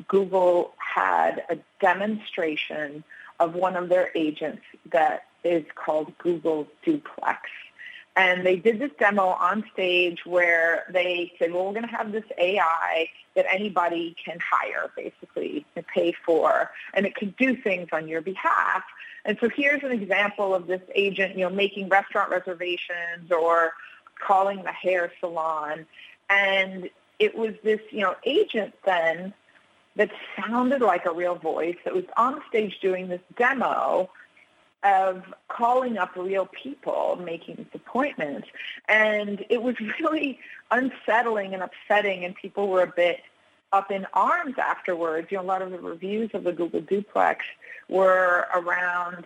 Google 0.08 0.74
had 0.78 1.44
a 1.48 1.58
demonstration 1.80 3.04
of 3.40 3.54
one 3.54 3.76
of 3.76 3.88
their 3.88 4.10
agents 4.14 4.62
that 4.92 5.24
is 5.44 5.64
called 5.74 6.16
Google 6.18 6.66
Duplex. 6.84 7.40
And 8.16 8.46
they 8.46 8.56
did 8.56 8.78
this 8.78 8.90
demo 8.98 9.26
on 9.26 9.62
stage 9.72 10.24
where 10.24 10.84
they 10.90 11.32
said, 11.38 11.52
well, 11.52 11.66
we're 11.66 11.72
going 11.72 11.86
to 11.86 11.94
have 11.94 12.12
this 12.12 12.24
AI 12.38 13.08
that 13.34 13.44
anybody 13.52 14.16
can 14.22 14.38
hire, 14.40 14.90
basically, 14.96 15.66
and 15.76 15.86
pay 15.86 16.12
for, 16.24 16.70
and 16.94 17.04
it 17.04 17.14
can 17.14 17.34
do 17.38 17.54
things 17.54 17.88
on 17.92 18.08
your 18.08 18.22
behalf. 18.22 18.82
And 19.26 19.36
so 19.38 19.50
here's 19.50 19.82
an 19.82 19.92
example 19.92 20.54
of 20.54 20.66
this 20.66 20.80
agent, 20.94 21.36
you 21.36 21.44
know, 21.44 21.50
making 21.50 21.90
restaurant 21.90 22.30
reservations 22.30 23.30
or 23.30 23.72
calling 24.18 24.62
the 24.62 24.72
hair 24.72 25.12
salon. 25.20 25.84
And 26.30 26.88
it 27.18 27.36
was 27.36 27.52
this, 27.62 27.80
you 27.90 28.00
know, 28.00 28.14
agent 28.24 28.72
then 28.86 29.34
that 29.96 30.10
sounded 30.38 30.82
like 30.82 31.06
a 31.06 31.12
real 31.12 31.34
voice 31.34 31.76
that 31.84 31.94
was 31.94 32.04
on 32.16 32.40
stage 32.48 32.78
doing 32.80 33.08
this 33.08 33.20
demo 33.36 34.08
of 34.82 35.24
calling 35.48 35.98
up 35.98 36.14
real 36.16 36.46
people, 36.46 37.18
making 37.24 37.56
these 37.56 37.66
appointments. 37.74 38.46
And 38.88 39.44
it 39.48 39.62
was 39.62 39.74
really 40.00 40.38
unsettling 40.70 41.54
and 41.54 41.62
upsetting, 41.62 42.24
and 42.24 42.34
people 42.34 42.68
were 42.68 42.82
a 42.82 42.92
bit 42.94 43.20
up 43.72 43.90
in 43.90 44.06
arms 44.12 44.54
afterwards. 44.58 45.28
You 45.30 45.38
know, 45.38 45.42
a 45.42 45.46
lot 45.46 45.62
of 45.62 45.70
the 45.70 45.78
reviews 45.78 46.30
of 46.34 46.44
the 46.44 46.52
Google 46.52 46.80
Duplex 46.80 47.44
were 47.88 48.46
around 48.54 49.24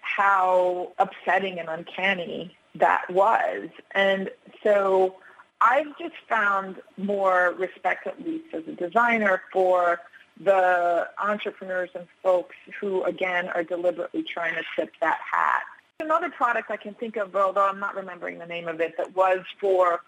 how 0.00 0.92
upsetting 0.98 1.58
and 1.58 1.68
uncanny 1.68 2.56
that 2.74 3.08
was. 3.10 3.68
And 3.92 4.30
so 4.62 5.16
I've 5.60 5.98
just 5.98 6.14
found 6.28 6.76
more 6.96 7.54
respect, 7.58 8.06
at 8.06 8.24
least 8.24 8.54
as 8.54 8.62
a 8.68 8.72
designer, 8.72 9.42
for 9.52 10.00
the 10.40 11.08
entrepreneurs 11.22 11.90
and 11.94 12.06
folks 12.22 12.54
who, 12.80 13.02
again, 13.04 13.48
are 13.48 13.64
deliberately 13.64 14.22
trying 14.22 14.54
to 14.54 14.62
tip 14.76 14.92
that 15.00 15.18
hat. 15.32 15.62
Another 16.00 16.30
product 16.30 16.70
I 16.70 16.76
can 16.76 16.94
think 16.94 17.16
of, 17.16 17.34
although 17.34 17.68
I'm 17.68 17.80
not 17.80 17.96
remembering 17.96 18.38
the 18.38 18.46
name 18.46 18.68
of 18.68 18.80
it, 18.80 18.96
that 18.98 19.16
was 19.16 19.40
for 19.60 20.00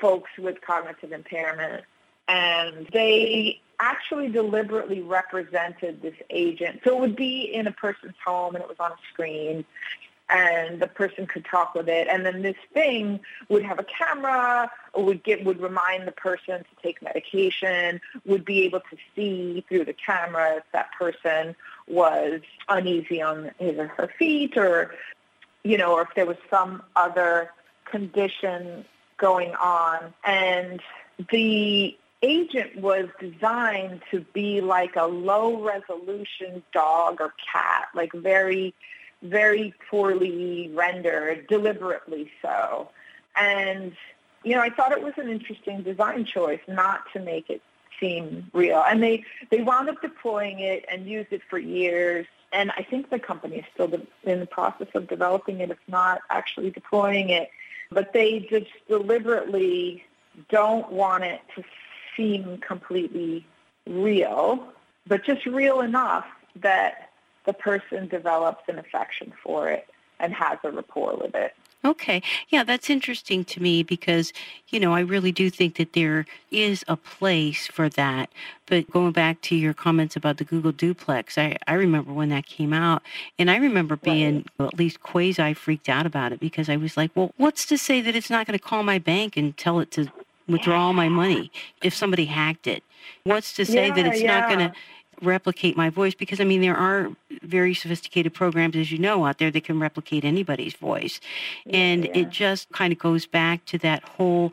folks 0.00 0.30
with 0.38 0.60
cognitive 0.62 1.12
impairment. 1.12 1.84
And 2.28 2.88
they 2.92 3.60
actually 3.78 4.28
deliberately 4.28 5.02
represented 5.02 6.00
this 6.00 6.14
agent. 6.30 6.80
So 6.84 6.96
it 6.96 7.00
would 7.00 7.16
be 7.16 7.42
in 7.42 7.66
a 7.66 7.72
person's 7.72 8.14
home 8.24 8.54
and 8.54 8.62
it 8.62 8.68
was 8.68 8.78
on 8.80 8.92
a 8.92 8.96
screen 9.12 9.64
and 10.30 10.80
the 10.80 10.86
person 10.86 11.26
could 11.26 11.44
talk 11.44 11.74
with 11.74 11.88
it. 11.88 12.08
And 12.08 12.24
then 12.24 12.42
this 12.42 12.56
thing 12.72 13.20
would 13.48 13.62
have 13.62 13.78
a 13.78 13.84
camera, 13.84 14.70
would 14.96 15.22
get 15.22 15.44
would 15.44 15.60
remind 15.60 16.06
the 16.06 16.12
person 16.12 16.60
to 16.60 16.82
take 16.82 17.02
medication, 17.02 18.00
would 18.24 18.44
be 18.44 18.62
able 18.62 18.80
to 18.80 18.96
see 19.14 19.64
through 19.68 19.84
the 19.84 19.92
camera 19.92 20.56
if 20.56 20.64
that 20.72 20.90
person 20.98 21.54
was 21.86 22.40
uneasy 22.68 23.20
on 23.20 23.50
his 23.58 23.76
or 23.78 23.88
her 23.88 24.10
feet, 24.18 24.56
or 24.56 24.94
you 25.62 25.76
know, 25.76 25.92
or 25.92 26.02
if 26.02 26.08
there 26.14 26.26
was 26.26 26.38
some 26.50 26.82
other 26.96 27.50
condition 27.84 28.84
going 29.18 29.54
on. 29.54 30.14
And 30.24 30.80
the 31.30 31.96
agent 32.22 32.76
was 32.80 33.08
designed 33.20 34.00
to 34.10 34.20
be 34.32 34.62
like 34.62 34.96
a 34.96 35.06
low 35.06 35.62
resolution 35.62 36.62
dog 36.72 37.20
or 37.20 37.34
cat, 37.52 37.88
like 37.94 38.12
very 38.12 38.74
very 39.24 39.74
poorly 39.90 40.70
rendered, 40.74 41.46
deliberately 41.48 42.30
so. 42.40 42.90
And, 43.36 43.96
you 44.44 44.54
know, 44.54 44.60
I 44.60 44.70
thought 44.70 44.92
it 44.92 45.02
was 45.02 45.14
an 45.16 45.28
interesting 45.28 45.82
design 45.82 46.24
choice 46.24 46.60
not 46.68 47.00
to 47.14 47.20
make 47.20 47.50
it 47.50 47.62
seem 47.98 48.50
real. 48.52 48.84
And 48.86 49.02
they, 49.02 49.24
they 49.50 49.62
wound 49.62 49.88
up 49.88 50.00
deploying 50.02 50.60
it 50.60 50.84
and 50.90 51.06
used 51.06 51.32
it 51.32 51.42
for 51.48 51.58
years. 51.58 52.26
And 52.52 52.70
I 52.76 52.82
think 52.82 53.10
the 53.10 53.18
company 53.18 53.56
is 53.56 53.64
still 53.72 53.90
in 54.24 54.40
the 54.40 54.46
process 54.46 54.88
of 54.94 55.08
developing 55.08 55.60
it, 55.60 55.70
if 55.70 55.78
not 55.88 56.20
actually 56.30 56.70
deploying 56.70 57.30
it. 57.30 57.50
But 57.90 58.12
they 58.12 58.40
just 58.50 58.70
deliberately 58.88 60.04
don't 60.50 60.90
want 60.92 61.24
it 61.24 61.40
to 61.56 61.64
seem 62.16 62.58
completely 62.58 63.46
real, 63.86 64.68
but 65.06 65.24
just 65.24 65.46
real 65.46 65.80
enough 65.80 66.26
that 66.56 67.03
the 67.44 67.52
person 67.52 68.08
develops 68.08 68.68
an 68.68 68.78
affection 68.78 69.32
for 69.42 69.68
it 69.68 69.86
and 70.20 70.32
has 70.32 70.58
a 70.64 70.70
rapport 70.70 71.16
with 71.16 71.34
it. 71.34 71.54
Okay. 71.84 72.22
Yeah, 72.48 72.64
that's 72.64 72.88
interesting 72.88 73.44
to 73.44 73.60
me 73.60 73.82
because, 73.82 74.32
you 74.70 74.80
know, 74.80 74.94
I 74.94 75.00
really 75.00 75.32
do 75.32 75.50
think 75.50 75.76
that 75.76 75.92
there 75.92 76.24
is 76.50 76.82
a 76.88 76.96
place 76.96 77.66
for 77.66 77.90
that. 77.90 78.30
But 78.64 78.90
going 78.90 79.12
back 79.12 79.42
to 79.42 79.54
your 79.54 79.74
comments 79.74 80.16
about 80.16 80.38
the 80.38 80.44
Google 80.44 80.72
Duplex, 80.72 81.36
I, 81.36 81.58
I 81.66 81.74
remember 81.74 82.10
when 82.10 82.30
that 82.30 82.46
came 82.46 82.72
out, 82.72 83.02
and 83.38 83.50
I 83.50 83.56
remember 83.56 83.96
being 83.96 84.46
right. 84.58 84.68
at 84.68 84.78
least 84.78 85.02
quasi 85.02 85.52
freaked 85.52 85.90
out 85.90 86.06
about 86.06 86.32
it 86.32 86.40
because 86.40 86.70
I 86.70 86.76
was 86.76 86.96
like, 86.96 87.10
well, 87.14 87.32
what's 87.36 87.66
to 87.66 87.76
say 87.76 88.00
that 88.00 88.16
it's 88.16 88.30
not 88.30 88.46
going 88.46 88.58
to 88.58 88.64
call 88.64 88.82
my 88.82 88.98
bank 88.98 89.36
and 89.36 89.54
tell 89.54 89.78
it 89.80 89.90
to 89.92 90.10
withdraw 90.48 90.86
all 90.86 90.94
my 90.94 91.10
money 91.10 91.52
if 91.82 91.94
somebody 91.94 92.24
hacked 92.24 92.66
it? 92.66 92.82
What's 93.24 93.52
to 93.54 93.66
say 93.66 93.88
yeah, 93.88 93.94
that 93.94 94.06
it's 94.06 94.22
yeah. 94.22 94.40
not 94.40 94.48
going 94.48 94.70
to 94.70 94.74
replicate 95.22 95.76
my 95.76 95.90
voice 95.90 96.14
because 96.14 96.40
I 96.40 96.44
mean 96.44 96.60
there 96.60 96.76
are 96.76 97.10
very 97.42 97.74
sophisticated 97.74 98.34
programs 98.34 98.76
as 98.76 98.90
you 98.90 98.98
know 98.98 99.24
out 99.24 99.38
there 99.38 99.50
that 99.50 99.64
can 99.64 99.78
replicate 99.80 100.24
anybody's 100.24 100.74
voice. 100.74 101.20
And 101.66 102.04
yeah. 102.04 102.18
it 102.18 102.30
just 102.30 102.70
kind 102.70 102.92
of 102.92 102.98
goes 102.98 103.26
back 103.26 103.64
to 103.66 103.78
that 103.78 104.02
whole 104.04 104.52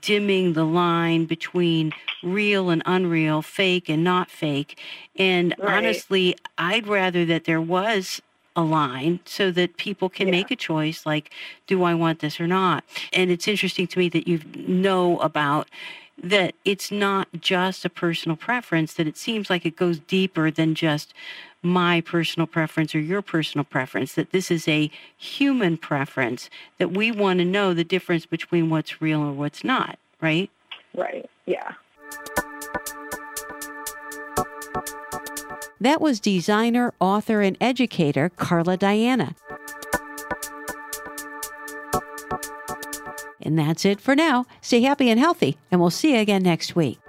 dimming 0.00 0.52
the 0.52 0.64
line 0.64 1.26
between 1.26 1.92
real 2.22 2.70
and 2.70 2.82
unreal, 2.86 3.42
fake 3.42 3.88
and 3.88 4.04
not 4.04 4.30
fake. 4.30 4.78
And 5.16 5.54
right. 5.58 5.78
honestly, 5.78 6.36
I'd 6.56 6.86
rather 6.86 7.24
that 7.26 7.44
there 7.44 7.60
was 7.60 8.20
a 8.56 8.62
line 8.62 9.20
so 9.24 9.52
that 9.52 9.76
people 9.76 10.08
can 10.08 10.26
yeah. 10.26 10.32
make 10.32 10.50
a 10.50 10.56
choice 10.56 11.06
like 11.06 11.30
do 11.68 11.84
I 11.84 11.94
want 11.94 12.18
this 12.18 12.40
or 12.40 12.48
not. 12.48 12.82
And 13.12 13.30
it's 13.30 13.46
interesting 13.46 13.86
to 13.86 13.98
me 13.98 14.08
that 14.08 14.26
you 14.26 14.40
know 14.56 15.18
about 15.20 15.68
that 16.22 16.54
it's 16.64 16.90
not 16.90 17.28
just 17.40 17.84
a 17.84 17.90
personal 17.90 18.36
preference, 18.36 18.94
that 18.94 19.06
it 19.06 19.16
seems 19.16 19.48
like 19.50 19.64
it 19.64 19.76
goes 19.76 19.98
deeper 20.00 20.50
than 20.50 20.74
just 20.74 21.14
my 21.62 22.00
personal 22.00 22.46
preference 22.46 22.94
or 22.94 23.00
your 23.00 23.22
personal 23.22 23.64
preference, 23.64 24.14
that 24.14 24.30
this 24.30 24.50
is 24.50 24.68
a 24.68 24.90
human 25.16 25.76
preference, 25.76 26.48
that 26.78 26.92
we 26.92 27.10
want 27.10 27.38
to 27.38 27.44
know 27.44 27.74
the 27.74 27.84
difference 27.84 28.26
between 28.26 28.70
what's 28.70 29.02
real 29.02 29.22
and 29.22 29.36
what's 29.36 29.64
not, 29.64 29.98
right? 30.20 30.50
Right, 30.94 31.28
yeah. 31.46 31.72
That 35.80 36.00
was 36.00 36.18
designer, 36.18 36.92
author, 37.00 37.40
and 37.40 37.56
educator 37.60 38.30
Carla 38.30 38.76
Diana. 38.76 39.36
And 43.48 43.58
that's 43.58 43.86
it 43.86 43.98
for 43.98 44.14
now. 44.14 44.44
Stay 44.60 44.82
happy 44.82 45.08
and 45.08 45.18
healthy, 45.18 45.56
and 45.70 45.80
we'll 45.80 45.88
see 45.88 46.12
you 46.12 46.18
again 46.18 46.42
next 46.42 46.76
week. 46.76 47.00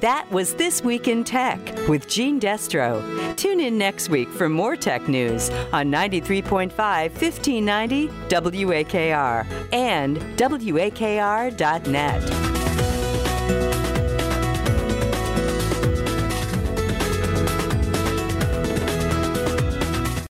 That 0.00 0.26
was 0.30 0.54
This 0.54 0.82
Week 0.82 1.06
in 1.06 1.22
Tech 1.22 1.60
with 1.86 2.08
Gene 2.08 2.40
Destro. 2.40 3.02
Tune 3.36 3.60
in 3.60 3.76
next 3.76 4.08
week 4.08 4.30
for 4.30 4.48
more 4.48 4.74
tech 4.74 5.06
news 5.06 5.50
on 5.70 5.90
93.5 5.92 6.70
1590 6.70 8.08
WAKR 8.08 9.46
and 9.74 10.16
WAKR.net. 10.38 11.36